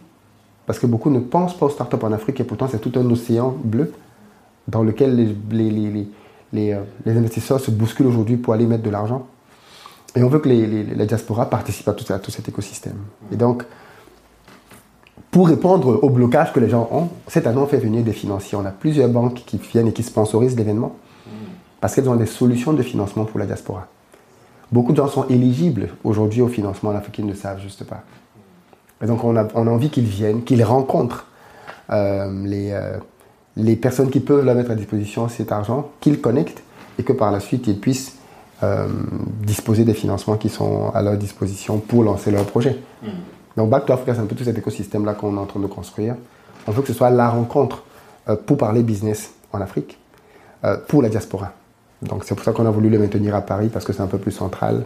parce 0.66 0.79
que 0.79 0.87
beaucoup 0.87 1.11
ne 1.11 1.20
pensent 1.20 1.57
pas 1.57 1.66
aux 1.66 1.70
startups 1.70 2.03
en 2.03 2.12
Afrique, 2.12 2.40
et 2.40 2.44
pourtant 2.44 2.68
c'est 2.68 2.81
tout 2.81 2.92
un 2.98 3.09
océan 3.11 3.55
bleu 3.62 3.92
dans 4.66 4.83
lequel 4.83 5.35
les, 5.51 6.16
euh, 6.55 6.83
investisseurs 7.07 7.61
se 7.61 7.70
bousculent 7.70 8.07
aujourd'hui 8.07 8.37
pour 8.37 8.55
aller 8.55 8.66
mettre 8.66 8.83
de 8.83 8.90
l'argent. 8.90 9.27
Et 10.16 10.22
on 10.22 10.29
veut 10.29 10.38
que 10.38 10.48
la 10.48 11.07
diaspora 11.07 11.48
participe 11.51 11.87
à 11.88 11.92
tout, 11.92 12.11
à 12.12 12.18
tout, 12.18 12.31
cet 12.31 12.48
écosystème. 12.48 12.96
Et 13.31 13.37
donc, 13.37 13.64
pour 15.31 15.48
répondre 15.48 16.01
au 16.03 16.09
blocage 16.09 16.53
que 16.53 16.61
les 16.61 16.70
gens 16.70 16.88
ont, 16.90 17.09
cette 17.27 17.46
année, 17.46 17.59
on 17.59 17.66
fait 17.66 17.79
venir 17.79 18.03
des 18.03 18.14
financiers. 18.14 18.57
On 18.57 18.64
a 18.64 18.70
plusieurs 18.70 19.11
banques 19.11 19.42
qui 19.46 19.59
viennent 19.59 19.88
et 19.88 19.92
qui 19.92 20.03
sponsorisent 20.03 20.57
l'événement 20.57 20.96
parce 21.81 21.94
qu'elles 21.94 22.09
ont 22.09 22.16
des 22.16 22.27
solutions 22.27 22.72
de 22.72 22.83
financement 22.83 23.24
pour 23.24 23.38
la 23.38 23.46
diaspora. 23.46 23.87
Beaucoup 24.72 24.92
de 24.92 24.96
gens 24.96 25.09
sont 25.09 25.27
éligibles 25.29 25.90
aujourd'hui 26.05 26.42
au 26.42 26.48
financement 26.48 26.90
en 26.90 26.96
Afrique, 26.96 27.18
ils 27.18 27.24
ne 27.27 27.31
le 27.31 27.37
savent 27.37 27.61
juste 27.61 27.85
pas. 27.85 28.03
Et 29.03 29.07
donc 29.07 29.25
on 29.25 29.37
a, 29.37 29.47
on 29.55 29.67
a 29.67 29.71
envie 29.71 29.91
qu'ils 29.91 30.07
viennent, 30.07 30.43
qu'ils 30.45 30.65
rencontrent 30.65 31.27
euh, 31.91 32.31
les, 32.45 32.73
euh, 32.73 32.99
les 33.57 33.77
personnes 33.77 34.11
qui 34.11 34.21
peuvent 34.21 34.45
leur 34.45 34.55
mettre 34.55 34.71
à 34.71 34.75
disposition 34.75 35.29
cet 35.29 35.53
argent, 35.53 35.91
qu'ils 36.01 36.21
connectent 36.21 36.63
et 36.99 37.03
que 37.03 37.13
par 37.13 37.31
la 37.31 37.41
suite 37.41 37.67
ils 37.67 37.79
puissent 37.79 38.17
euh, 38.63 38.89
disposer 39.43 39.85
des 39.85 39.95
financements 39.95 40.37
qui 40.37 40.49
sont 40.49 40.91
à 40.95 41.03
leur 41.03 41.17
disposition 41.17 41.79
pour 41.79 42.03
lancer 42.03 42.31
leur 42.31 42.45
projet. 42.45 42.77
Mm. 43.03 43.09
Donc 43.57 43.71
Back 43.71 43.87
to 43.87 43.93
Africa, 43.93 44.15
c'est 44.15 44.21
un 44.21 44.27
peu 44.27 44.37
tout 44.37 44.45
cet 44.45 44.59
écosystème-là 44.59 45.15
qu'on 45.15 45.37
est 45.37 45.41
en 45.41 45.47
train 45.47 45.61
de 45.61 45.67
construire. 45.67 46.17
On 46.67 46.73
veut 46.73 46.83
que 46.83 46.89
ce 46.89 46.95
soit 46.95 47.11
la 47.11 47.29
rencontre 47.29 47.83
pour 48.47 48.59
parler 48.59 48.83
business 48.83 49.33
en 49.53 49.61
Afrique, 49.61 49.99
pour 50.87 51.03
la 51.03 51.09
diaspora. 51.09 51.53
Donc 52.03 52.25
c'est 52.25 52.35
pour 52.35 52.45
ça 52.45 52.53
qu'on 52.53 52.67
a 52.67 52.71
voulu 52.71 52.89
le 52.89 52.99
maintenir 52.99 53.35
à 53.35 53.41
Paris, 53.41 53.69
parce 53.73 53.85
que 53.85 53.93
c'est 53.93 54.03
un 54.03 54.07
peu 54.07 54.19
plus 54.19 54.31
central. 54.31 54.85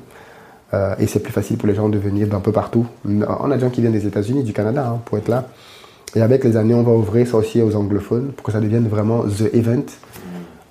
Euh, 0.74 0.94
et 0.98 1.06
c'est 1.06 1.20
plus 1.20 1.32
facile 1.32 1.58
pour 1.58 1.68
les 1.68 1.74
gens 1.74 1.88
de 1.88 1.98
venir 1.98 2.28
d'un 2.28 2.40
peu 2.40 2.52
partout. 2.52 2.86
On 3.06 3.50
a 3.50 3.54
des 3.54 3.60
gens 3.60 3.70
qui 3.70 3.80
viennent 3.80 3.92
des 3.92 4.06
États-Unis, 4.06 4.42
du 4.42 4.52
Canada, 4.52 4.88
hein, 4.88 5.00
pour 5.04 5.18
être 5.18 5.28
là. 5.28 5.48
Et 6.14 6.22
avec 6.22 6.44
les 6.44 6.56
années, 6.56 6.74
on 6.74 6.82
va 6.82 6.92
ouvrir 6.92 7.26
ça 7.26 7.36
aussi 7.36 7.60
aux 7.60 7.74
anglophones 7.74 8.32
pour 8.32 8.44
que 8.44 8.52
ça 8.52 8.60
devienne 8.60 8.88
vraiment 8.88 9.24
the 9.24 9.54
event 9.54 9.84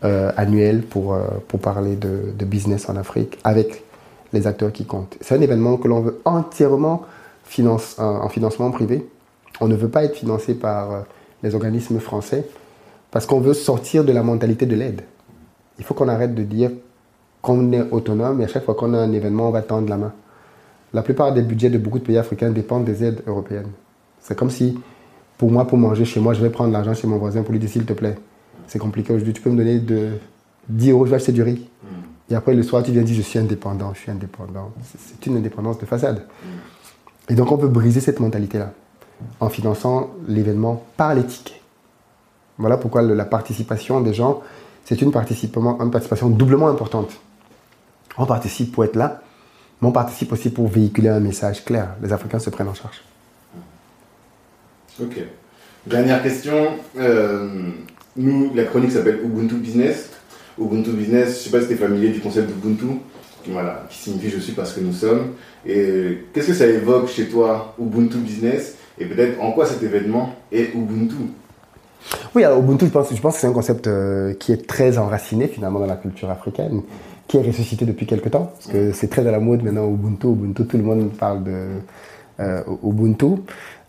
euh, 0.04 0.32
annuel 0.38 0.84
pour, 0.84 1.14
euh, 1.14 1.28
pour 1.48 1.60
parler 1.60 1.96
de, 1.96 2.34
de, 2.38 2.46
business 2.46 2.90
en 2.90 2.96
Afrique 2.96 3.38
avec 3.44 3.84
les 4.34 4.48
acteurs 4.48 4.72
qui 4.72 4.86
comptent. 4.86 5.18
C'est 5.22 5.36
un 5.36 5.42
événement 5.42 5.78
que 5.78 5.88
l'on 5.88 6.02
veut 6.02 6.22
entièrement 6.26 7.04
finance, 7.44 7.96
en 8.00 8.30
financement 8.30 8.72
privé. 8.72 9.08
On 9.60 9.68
ne 9.68 9.76
veut 9.76 9.90
pas 9.90 10.04
être 10.04 10.16
financé 10.16 10.54
par 10.54 11.06
les 11.44 11.54
organismes 11.54 12.00
français 12.00 12.46
parce 13.12 13.26
qu'on 13.26 13.42
veut 13.42 13.54
sortir 13.54 14.06
de 14.06 14.12
la 14.12 14.24
mentalité 14.24 14.66
de 14.66 14.76
l'aide. 14.76 15.02
Il 15.80 15.86
faut 15.86 15.94
qu'on 15.94 16.08
arrête 16.08 16.34
de 16.34 16.44
dire 16.44 16.72
qu'on 17.42 17.72
est 17.72 17.90
autonome 17.92 18.42
et 18.42 18.46
à 18.46 18.48
chaque 18.48 18.66
fois 18.66 18.76
qu'on 18.76 18.94
a 18.94 19.00
un 19.00 19.12
événement, 19.12 19.48
on 19.48 19.52
va 19.52 19.62
tendre 19.62 19.90
la 19.90 19.98
main. 19.98 20.14
La 20.94 21.02
plupart 21.02 21.34
des 21.34 21.42
budgets 21.42 21.70
de 21.70 21.78
beaucoup 21.78 22.00
de 22.00 22.04
pays 22.04 22.18
africains 22.18 22.52
dépendent 22.52 22.86
des 22.86 23.04
aides 23.04 23.22
européennes. 23.26 23.72
C'est 24.20 24.38
comme 24.38 24.50
si, 24.50 24.80
pour 25.38 25.52
moi, 25.52 25.66
pour 25.66 25.78
manger 25.78 26.06
chez 26.06 26.20
moi, 26.20 26.34
je 26.34 26.42
vais 26.42 26.50
prendre 26.50 26.72
l'argent 26.72 26.94
chez 26.94 27.08
mon 27.08 27.18
voisin 27.18 27.44
pour 27.44 27.54
lui 27.54 27.60
dire 27.60 27.70
s'il 27.70 27.86
te 27.86 27.94
plaît. 27.94 28.16
C'est 28.68 28.80
compliqué 28.80 29.14
aujourd'hui. 29.14 29.34
Tu 29.34 29.42
peux 29.42 29.50
me 29.50 29.58
donner 29.58 29.80
de 29.80 30.10
10 30.70 30.92
euros, 30.92 31.06
je 31.06 31.12
vais 31.12 31.16
acheter 31.16 31.32
du 31.32 31.42
riz. 31.42 31.68
Et 32.30 32.36
après, 32.36 32.54
le 32.54 32.64
soir, 32.64 32.84
tu 32.84 32.92
viens 32.92 33.02
dire 33.02 33.16
je 33.16 33.22
suis 33.22 33.40
indépendant, 33.40 33.94
je 33.94 34.00
suis 34.00 34.12
indépendant. 34.12 34.72
C'est 34.98 35.26
une 35.26 35.38
indépendance 35.38 35.78
de 35.80 35.86
façade. 35.86 36.26
Et 37.30 37.34
donc, 37.34 37.52
on 37.52 37.58
peut 37.58 37.68
briser 37.68 38.00
cette 38.00 38.20
mentalité-là 38.20 38.74
en 39.40 39.50
finançant 39.50 40.12
l'événement 40.28 40.84
par 40.98 41.14
les 41.16 41.24
tickets. 41.24 41.60
Voilà 42.58 42.78
pourquoi 42.78 43.02
la 43.02 43.26
participation 43.26 44.02
des 44.02 44.14
gens, 44.14 44.42
c'est 44.86 45.02
une 45.02 45.12
participation 45.12 46.30
doublement 46.30 46.68
importante. 46.68 47.12
On 48.18 48.26
participe 48.26 48.72
pour 48.72 48.84
être 48.84 48.96
là, 48.96 49.22
mais 49.82 49.88
on 49.88 49.92
participe 49.92 50.32
aussi 50.32 50.50
pour 50.50 50.68
véhiculer 50.68 51.10
un 51.10 51.20
message 51.20 51.64
clair. 51.64 51.96
Les 52.02 52.12
Africains 52.14 52.40
se 52.40 52.50
prennent 52.50 52.68
en 52.68 52.74
charge. 52.74 53.02
Ok. 55.02 55.18
Dernière 55.88 56.22
question. 56.22 56.68
Euh, 57.00 57.70
nous, 58.16 58.52
la 58.54 58.66
chronique 58.66 58.92
s'appelle 58.92 59.20
Ubuntu 59.24 59.56
Business. 59.56 60.10
Ubuntu 60.60 60.92
Business, 60.92 61.28
je 61.28 61.30
ne 61.30 61.44
sais 61.44 61.50
pas 61.50 61.62
si 61.62 61.68
tu 61.68 61.74
es 61.74 61.78
familier 61.78 62.10
du 62.10 62.20
concept 62.20 62.50
d'Ubuntu, 62.50 63.00
voilà, 63.48 63.86
qui 63.90 63.98
signifie 63.98 64.30
je 64.30 64.40
suis 64.40 64.54
parce 64.54 64.74
que 64.74 64.82
nous 64.82 64.94
sommes. 64.94 65.34
Et 65.66 66.26
qu'est-ce 66.34 66.48
que 66.48 66.54
ça 66.54 66.68
évoque 66.68 67.08
chez 67.08 67.30
toi, 67.30 67.74
Ubuntu 67.80 68.18
Business? 68.18 68.76
Et 69.00 69.06
peut-être 69.06 69.42
en 69.42 69.54
quoi 69.54 69.66
cet 69.66 69.82
événement 69.82 70.36
est 70.52 70.76
Ubuntu? 70.76 71.16
Oui, 72.36 72.44
alors 72.44 72.60
Ubuntu, 72.60 72.86
je 72.86 72.92
pense, 72.92 73.16
je 73.16 73.22
pense 73.22 73.36
que 73.36 73.42
c'est 73.42 73.48
un 73.48 73.54
concept 73.54 73.88
euh, 73.88 74.34
qui 74.34 74.52
est 74.52 74.68
très 74.68 74.98
enraciné 74.98 75.48
finalement 75.48 75.80
dans 75.80 75.88
la 75.88 75.96
culture 75.96 76.30
africaine 76.30 76.82
qui 77.28 77.38
est 77.38 77.42
ressuscité 77.42 77.86
depuis 77.86 78.06
quelques 78.06 78.32
temps, 78.32 78.52
parce 78.54 78.68
que 78.68 78.92
c'est 78.92 79.08
très 79.08 79.26
à 79.26 79.32
la 79.32 79.40
mode 79.40 79.64
maintenant 79.64 79.88
Ubuntu, 79.88 80.28
Ubuntu, 80.28 80.66
tout 80.66 80.78
le 80.78 80.84
monde 80.84 81.12
parle 81.12 81.44
de 81.44 81.68
euh, 82.40 82.62
Ubuntu. 82.84 83.42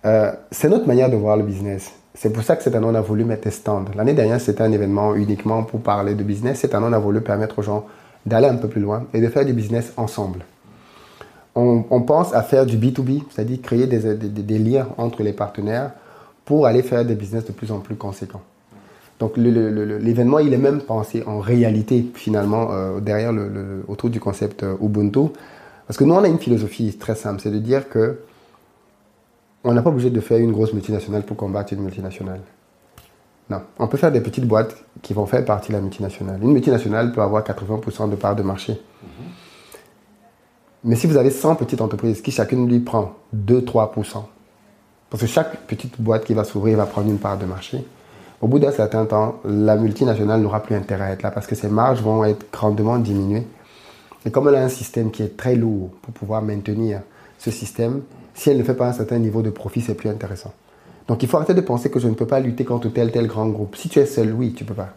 Euh, 0.04 0.32
c'est 0.50 0.68
notre 0.68 0.86
manière 0.86 1.10
de 1.10 1.16
voir 1.16 1.36
le 1.36 1.44
business. 1.44 1.92
C'est 2.14 2.32
pour 2.32 2.42
ça 2.42 2.56
que 2.56 2.62
cette 2.62 2.74
année, 2.74 2.86
on 2.88 2.94
a 2.94 3.00
voulu 3.00 3.24
mettre 3.24 3.44
des 3.44 3.50
stands. 3.50 3.86
L'année 3.96 4.12
dernière, 4.12 4.40
c'était 4.40 4.62
un 4.62 4.72
événement 4.72 5.14
uniquement 5.14 5.62
pour 5.62 5.80
parler 5.80 6.14
de 6.14 6.22
business. 6.22 6.60
Cette 6.60 6.74
année, 6.74 6.86
on 6.88 6.92
a 6.92 6.98
voulu 6.98 7.20
permettre 7.20 7.58
aux 7.58 7.62
gens 7.62 7.86
d'aller 8.26 8.48
un 8.48 8.56
peu 8.56 8.68
plus 8.68 8.80
loin 8.80 9.06
et 9.14 9.20
de 9.20 9.28
faire 9.28 9.44
du 9.44 9.52
business 9.52 9.92
ensemble. 9.96 10.44
On, 11.54 12.00
pense 12.02 12.32
à 12.32 12.42
faire 12.42 12.64
du 12.64 12.78
B2B, 12.78 13.24
c'est-à-dire 13.30 13.60
créer 13.60 13.86
des, 13.86 14.14
des 14.14 14.58
liens 14.58 14.88
entre 14.96 15.22
les 15.22 15.34
partenaires 15.34 15.90
pour 16.46 16.66
aller 16.66 16.82
faire 16.82 17.04
des 17.04 17.14
business 17.14 17.44
de 17.44 17.52
plus 17.52 17.70
en 17.70 17.80
plus 17.80 17.94
conséquents. 17.94 18.40
Donc 19.22 19.36
l'événement, 19.36 20.40
il 20.40 20.52
est 20.52 20.58
même 20.58 20.80
pensé 20.80 21.22
en 21.28 21.38
réalité 21.38 22.04
finalement 22.12 22.72
euh, 22.72 22.98
derrière 22.98 23.32
le, 23.32 23.84
autour 23.86 24.10
du 24.10 24.18
concept 24.18 24.64
euh, 24.64 24.74
Ubuntu. 24.82 25.28
Parce 25.86 25.96
que 25.96 26.02
nous, 26.02 26.12
on 26.12 26.24
a 26.24 26.26
une 26.26 26.40
philosophie 26.40 26.98
très 26.98 27.14
simple, 27.14 27.40
c'est 27.40 27.52
de 27.52 27.60
dire 27.60 27.88
que 27.88 28.18
on 29.62 29.72
n'a 29.74 29.80
pas 29.80 29.90
obligé 29.90 30.10
de 30.10 30.20
faire 30.20 30.38
une 30.38 30.50
grosse 30.50 30.72
multinationale 30.72 31.22
pour 31.22 31.36
combattre 31.36 31.72
une 31.72 31.82
multinationale. 31.82 32.40
Non, 33.48 33.60
on 33.78 33.86
peut 33.86 33.96
faire 33.96 34.10
des 34.10 34.20
petites 34.20 34.44
boîtes 34.44 34.74
qui 35.02 35.14
vont 35.14 35.26
faire 35.26 35.44
partie 35.44 35.68
de 35.68 35.76
la 35.76 35.82
multinationale. 35.82 36.42
Une 36.42 36.50
multinationale 36.50 37.12
peut 37.12 37.22
avoir 37.22 37.44
80% 37.44 38.10
de 38.10 38.16
parts 38.16 38.34
de 38.34 38.42
marché. 38.42 38.72
Mm-hmm. 38.72 39.06
Mais 40.82 40.96
si 40.96 41.06
vous 41.06 41.16
avez 41.16 41.30
100 41.30 41.54
petites 41.54 41.80
entreprises 41.80 42.22
qui 42.22 42.32
chacune 42.32 42.68
lui 42.68 42.80
prend 42.80 43.14
2-3%, 43.36 44.24
parce 45.10 45.20
que 45.20 45.28
chaque 45.28 45.58
petite 45.68 46.00
boîte 46.00 46.24
qui 46.24 46.34
va 46.34 46.42
s'ouvrir 46.42 46.76
va 46.78 46.86
prendre 46.86 47.08
une 47.08 47.18
part 47.18 47.38
de 47.38 47.44
marché, 47.44 47.84
au 48.42 48.48
bout 48.48 48.58
d'un 48.58 48.72
certain 48.72 49.06
temps, 49.06 49.36
la 49.44 49.76
multinationale 49.76 50.40
n'aura 50.40 50.60
plus 50.60 50.74
intérêt 50.74 51.04
à 51.04 51.10
être 51.12 51.22
là 51.22 51.30
parce 51.30 51.46
que 51.46 51.54
ses 51.54 51.68
marges 51.68 52.02
vont 52.02 52.24
être 52.24 52.44
grandement 52.52 52.98
diminuées. 52.98 53.46
Et 54.26 54.32
comme 54.32 54.48
elle 54.48 54.56
a 54.56 54.64
un 54.64 54.68
système 54.68 55.12
qui 55.12 55.22
est 55.22 55.36
très 55.36 55.54
lourd 55.54 55.90
pour 56.02 56.12
pouvoir 56.12 56.42
maintenir 56.42 57.02
ce 57.38 57.52
système, 57.52 58.02
si 58.34 58.50
elle 58.50 58.58
ne 58.58 58.64
fait 58.64 58.74
pas 58.74 58.88
un 58.88 58.92
certain 58.92 59.18
niveau 59.18 59.42
de 59.42 59.50
profit, 59.50 59.80
c'est 59.80 59.94
plus 59.94 60.08
intéressant. 60.08 60.52
Donc 61.06 61.22
il 61.22 61.28
faut 61.28 61.36
arrêter 61.36 61.54
de 61.54 61.60
penser 61.60 61.88
que 61.88 62.00
je 62.00 62.08
ne 62.08 62.14
peux 62.14 62.26
pas 62.26 62.40
lutter 62.40 62.64
contre 62.64 62.88
tel 62.88 63.12
tel 63.12 63.28
grand 63.28 63.48
groupe. 63.48 63.76
Si 63.76 63.88
tu 63.88 64.00
es 64.00 64.06
seul, 64.06 64.32
oui, 64.32 64.52
tu 64.54 64.64
peux 64.64 64.74
pas. 64.74 64.90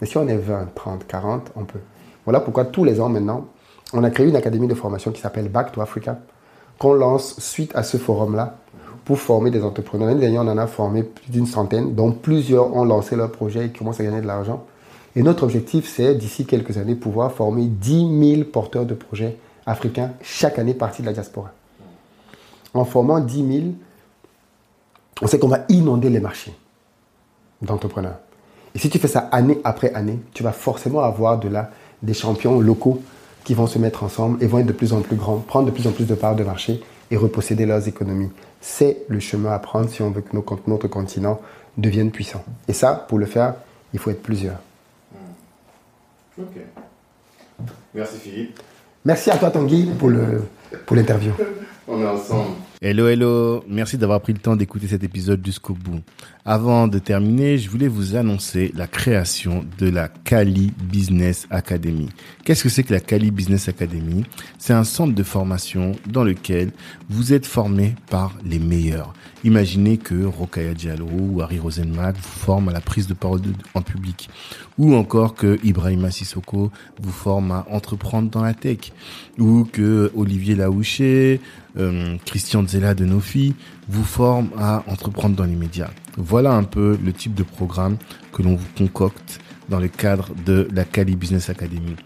Mais 0.00 0.06
si 0.06 0.16
on 0.16 0.26
est 0.26 0.36
20, 0.36 0.74
30, 0.74 1.06
40, 1.06 1.52
on 1.56 1.64
peut. 1.64 1.80
Voilà 2.24 2.40
pourquoi 2.40 2.64
tous 2.64 2.84
les 2.84 3.00
ans 3.02 3.10
maintenant, 3.10 3.48
on 3.92 4.02
a 4.02 4.10
créé 4.10 4.26
une 4.26 4.36
académie 4.36 4.68
de 4.68 4.74
formation 4.74 5.12
qui 5.12 5.20
s'appelle 5.20 5.50
Back 5.50 5.72
to 5.72 5.82
Africa, 5.82 6.20
qu'on 6.78 6.94
lance 6.94 7.38
suite 7.38 7.76
à 7.76 7.82
ce 7.82 7.98
forum-là 7.98 8.56
pour 9.04 9.18
former 9.18 9.50
des 9.50 9.62
entrepreneurs. 9.62 10.08
L'année 10.08 10.20
dernière, 10.20 10.42
on 10.42 10.48
en 10.48 10.58
a 10.58 10.66
formé 10.66 11.02
plus 11.02 11.30
d'une 11.30 11.46
centaine, 11.46 11.94
dont 11.94 12.12
plusieurs 12.12 12.74
ont 12.74 12.84
lancé 12.84 13.16
leur 13.16 13.30
projet 13.32 13.66
et 13.66 13.68
commencent 13.70 14.00
à 14.00 14.04
gagner 14.04 14.20
de 14.20 14.26
l'argent. 14.26 14.64
Et 15.14 15.22
notre 15.22 15.42
objectif, 15.42 15.88
c'est 15.88 16.14
d'ici 16.14 16.46
quelques 16.46 16.78
années 16.78 16.94
pouvoir 16.94 17.32
former 17.32 17.66
10 17.66 18.36
000 18.36 18.44
porteurs 18.44 18.86
de 18.86 18.94
projets 18.94 19.36
africains 19.66 20.12
chaque 20.22 20.58
année 20.58 20.74
partis 20.74 21.02
de 21.02 21.06
la 21.06 21.12
diaspora. 21.12 21.52
En 22.74 22.84
formant 22.84 23.20
10 23.20 23.36
000, 23.36 23.66
on 25.20 25.26
sait 25.26 25.38
qu'on 25.38 25.48
va 25.48 25.64
inonder 25.68 26.08
les 26.08 26.20
marchés 26.20 26.54
d'entrepreneurs. 27.60 28.18
Et 28.74 28.78
si 28.78 28.88
tu 28.88 28.98
fais 28.98 29.08
ça 29.08 29.28
année 29.32 29.58
après 29.64 29.92
année, 29.92 30.18
tu 30.32 30.42
vas 30.42 30.52
forcément 30.52 31.00
avoir 31.00 31.38
de 31.38 31.48
là 31.48 31.70
des 32.02 32.14
champions 32.14 32.58
locaux 32.60 33.02
qui 33.44 33.54
vont 33.54 33.66
se 33.66 33.78
mettre 33.78 34.04
ensemble 34.04 34.42
et 34.42 34.46
vont 34.46 34.58
être 34.58 34.66
de 34.66 34.72
plus 34.72 34.92
en 34.92 35.00
plus 35.00 35.16
grands, 35.16 35.36
prendre 35.36 35.66
de 35.66 35.70
plus 35.70 35.86
en 35.86 35.92
plus 35.92 36.06
de 36.06 36.14
parts 36.14 36.36
de 36.36 36.44
marché 36.44 36.82
et 37.12 37.16
reposséder 37.16 37.66
leurs 37.66 37.86
économies 37.86 38.30
c'est 38.62 38.98
le 39.08 39.20
chemin 39.20 39.52
à 39.52 39.58
prendre 39.58 39.90
si 39.90 40.00
on 40.00 40.10
veut 40.10 40.22
que 40.22 40.34
notre 40.34 40.88
continent 40.88 41.40
devienne 41.76 42.10
puissant. 42.10 42.42
Et 42.68 42.72
ça, 42.72 42.94
pour 43.08 43.18
le 43.18 43.26
faire, 43.26 43.56
il 43.92 43.98
faut 43.98 44.10
être 44.10 44.22
plusieurs. 44.22 44.60
Hmm. 45.12 46.42
Ok. 46.42 47.66
Merci 47.92 48.18
Philippe. 48.18 48.58
Merci 49.04 49.30
à 49.30 49.36
toi 49.36 49.50
Tanguy 49.50 49.90
pour 49.98 50.10
l'interview. 50.10 51.32
Pour 51.32 51.46
on 51.88 52.00
est 52.00 52.06
ensemble. 52.06 52.54
Hello, 52.84 53.06
hello. 53.06 53.62
Merci 53.68 53.96
d'avoir 53.96 54.20
pris 54.20 54.32
le 54.32 54.40
temps 54.40 54.56
d'écouter 54.56 54.88
cet 54.88 55.04
épisode 55.04 55.46
jusqu'au 55.46 55.72
bout. 55.72 56.00
Avant 56.44 56.88
de 56.88 56.98
terminer, 56.98 57.56
je 57.56 57.70
voulais 57.70 57.86
vous 57.86 58.16
annoncer 58.16 58.72
la 58.74 58.88
création 58.88 59.64
de 59.78 59.88
la 59.88 60.08
Cali 60.08 60.72
Business 60.90 61.46
Academy. 61.50 62.08
Qu'est-ce 62.44 62.64
que 62.64 62.68
c'est 62.68 62.82
que 62.82 62.92
la 62.92 62.98
Cali 62.98 63.30
Business 63.30 63.68
Academy? 63.68 64.24
C'est 64.58 64.72
un 64.72 64.82
centre 64.82 65.14
de 65.14 65.22
formation 65.22 65.92
dans 66.08 66.24
lequel 66.24 66.72
vous 67.08 67.32
êtes 67.32 67.46
formé 67.46 67.94
par 68.10 68.36
les 68.44 68.58
meilleurs. 68.58 69.14
Imaginez 69.44 69.98
que 69.98 70.24
Rokaya 70.24 70.74
Diallo 70.74 71.06
ou 71.06 71.40
Harry 71.40 71.60
Rosenmack 71.60 72.16
vous 72.16 72.40
forment 72.40 72.70
à 72.70 72.72
la 72.72 72.80
prise 72.80 73.06
de 73.06 73.14
parole 73.14 73.42
en 73.74 73.82
public. 73.82 74.28
Ou 74.78 74.94
encore 74.94 75.34
que 75.34 75.60
Ibrahima 75.62 76.10
Sissoko 76.10 76.72
vous 77.00 77.12
forme 77.12 77.52
à 77.52 77.64
entreprendre 77.70 78.28
dans 78.28 78.42
la 78.42 78.54
tech. 78.54 78.92
Ou 79.38 79.64
que 79.64 80.10
Olivier 80.16 80.56
Laouché, 80.56 81.40
euh, 81.78 82.16
Christian 82.24 82.66
Zella 82.66 82.94
de 82.94 83.04
Nofi 83.04 83.54
vous 83.88 84.04
forme 84.04 84.50
à 84.58 84.84
entreprendre 84.86 85.36
dans 85.36 85.44
les 85.44 85.56
médias. 85.56 85.90
Voilà 86.16 86.52
un 86.52 86.64
peu 86.64 86.98
le 87.02 87.12
type 87.12 87.34
de 87.34 87.42
programme 87.42 87.96
que 88.32 88.42
l'on 88.42 88.56
vous 88.56 88.68
concocte 88.76 89.40
dans 89.68 89.80
le 89.80 89.88
cadre 89.88 90.30
de 90.44 90.68
la 90.72 90.84
Cali 90.84 91.16
Business 91.16 91.48
Academy. 91.50 91.96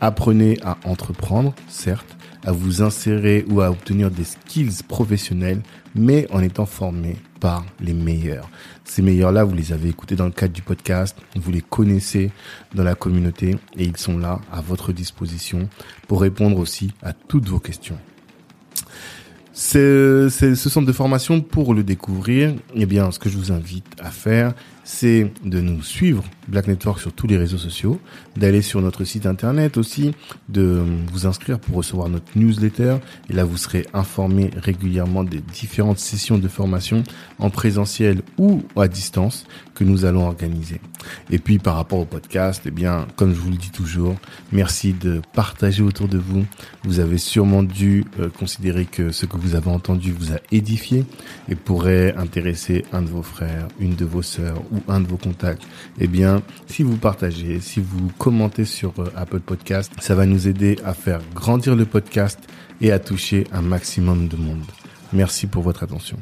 Apprenez 0.00 0.58
à 0.62 0.76
entreprendre, 0.84 1.54
certes, 1.68 2.16
à 2.44 2.52
vous 2.52 2.82
insérer 2.82 3.44
ou 3.48 3.60
à 3.60 3.70
obtenir 3.70 4.10
des 4.10 4.24
skills 4.24 4.82
professionnels, 4.86 5.62
mais 5.94 6.26
en 6.30 6.40
étant 6.40 6.66
formé 6.66 7.16
par 7.40 7.64
les 7.80 7.92
meilleurs. 7.92 8.48
Ces 8.84 9.02
meilleurs-là, 9.02 9.44
vous 9.44 9.54
les 9.54 9.72
avez 9.72 9.88
écoutés 9.88 10.16
dans 10.16 10.26
le 10.26 10.32
cadre 10.32 10.52
du 10.52 10.62
podcast, 10.62 11.16
vous 11.34 11.50
les 11.50 11.60
connaissez 11.60 12.30
dans 12.74 12.84
la 12.84 12.94
communauté 12.94 13.56
et 13.76 13.84
ils 13.84 13.96
sont 13.96 14.18
là 14.18 14.40
à 14.52 14.60
votre 14.60 14.92
disposition 14.92 15.68
pour 16.06 16.20
répondre 16.20 16.58
aussi 16.58 16.92
à 17.02 17.12
toutes 17.12 17.48
vos 17.48 17.60
questions. 17.60 17.98
C'est 19.58 20.28
ce 20.28 20.68
centre 20.68 20.86
de 20.86 20.92
formation 20.92 21.40
pour 21.40 21.72
le 21.72 21.82
découvrir. 21.82 22.54
Eh 22.74 22.84
bien, 22.84 23.10
ce 23.10 23.18
que 23.18 23.30
je 23.30 23.38
vous 23.38 23.52
invite 23.52 23.86
à 23.98 24.10
faire, 24.10 24.52
c'est 24.84 25.32
de 25.46 25.62
nous 25.62 25.82
suivre 25.82 26.24
Black 26.46 26.68
Network 26.68 27.00
sur 27.00 27.14
tous 27.14 27.26
les 27.26 27.38
réseaux 27.38 27.56
sociaux, 27.56 27.98
d'aller 28.36 28.60
sur 28.60 28.82
notre 28.82 29.04
site 29.04 29.24
internet 29.24 29.78
aussi, 29.78 30.12
de 30.50 30.84
vous 31.10 31.26
inscrire 31.26 31.58
pour 31.58 31.76
recevoir 31.76 32.10
notre 32.10 32.26
newsletter. 32.36 32.96
Et 33.30 33.32
là, 33.32 33.44
vous 33.44 33.56
serez 33.56 33.86
informé 33.94 34.50
régulièrement 34.58 35.24
des 35.24 35.40
différentes 35.40 36.00
sessions 36.00 36.36
de 36.36 36.48
formation 36.48 37.02
en 37.38 37.48
présentiel 37.48 38.20
ou 38.36 38.62
à 38.76 38.88
distance 38.88 39.46
que 39.74 39.84
nous 39.84 40.04
allons 40.04 40.26
organiser. 40.26 40.82
Et 41.30 41.38
puis, 41.38 41.58
par 41.58 41.76
rapport 41.76 41.98
au 41.98 42.04
podcast, 42.04 42.62
eh 42.66 42.70
bien, 42.70 43.06
comme 43.16 43.34
je 43.34 43.40
vous 43.40 43.50
le 43.50 43.56
dis 43.56 43.70
toujours, 43.70 44.16
merci 44.52 44.92
de 44.92 45.20
partager 45.34 45.82
autour 45.82 46.08
de 46.08 46.18
vous. 46.18 46.44
Vous 46.84 47.00
avez 47.00 47.18
sûrement 47.18 47.62
dû 47.62 48.04
euh, 48.20 48.28
considérer 48.28 48.84
que 48.84 49.12
ce 49.12 49.26
que 49.26 49.36
vous 49.36 49.54
avez 49.54 49.70
entendu 49.70 50.12
vous 50.12 50.32
a 50.32 50.38
édifié 50.52 51.04
et 51.48 51.54
pourrait 51.54 52.14
intéresser 52.16 52.84
un 52.92 53.02
de 53.02 53.08
vos 53.08 53.22
frères, 53.22 53.68
une 53.80 53.94
de 53.94 54.04
vos 54.04 54.22
sœurs 54.22 54.62
ou 54.72 54.80
un 54.88 55.00
de 55.00 55.06
vos 55.06 55.16
contacts, 55.16 55.62
eh 55.98 56.06
bien, 56.06 56.42
si 56.66 56.82
vous 56.82 56.96
partagez, 56.96 57.60
si 57.60 57.80
vous 57.80 58.10
commentez 58.18 58.64
sur 58.64 58.92
euh, 58.98 59.12
Apple 59.16 59.40
Podcast, 59.40 59.92
ça 60.00 60.14
va 60.14 60.26
nous 60.26 60.48
aider 60.48 60.78
à 60.84 60.94
faire 60.94 61.20
grandir 61.34 61.76
le 61.76 61.84
podcast 61.84 62.38
et 62.80 62.92
à 62.92 62.98
toucher 62.98 63.44
un 63.52 63.62
maximum 63.62 64.28
de 64.28 64.36
monde. 64.36 64.64
Merci 65.12 65.46
pour 65.46 65.62
votre 65.62 65.82
attention. 65.82 66.18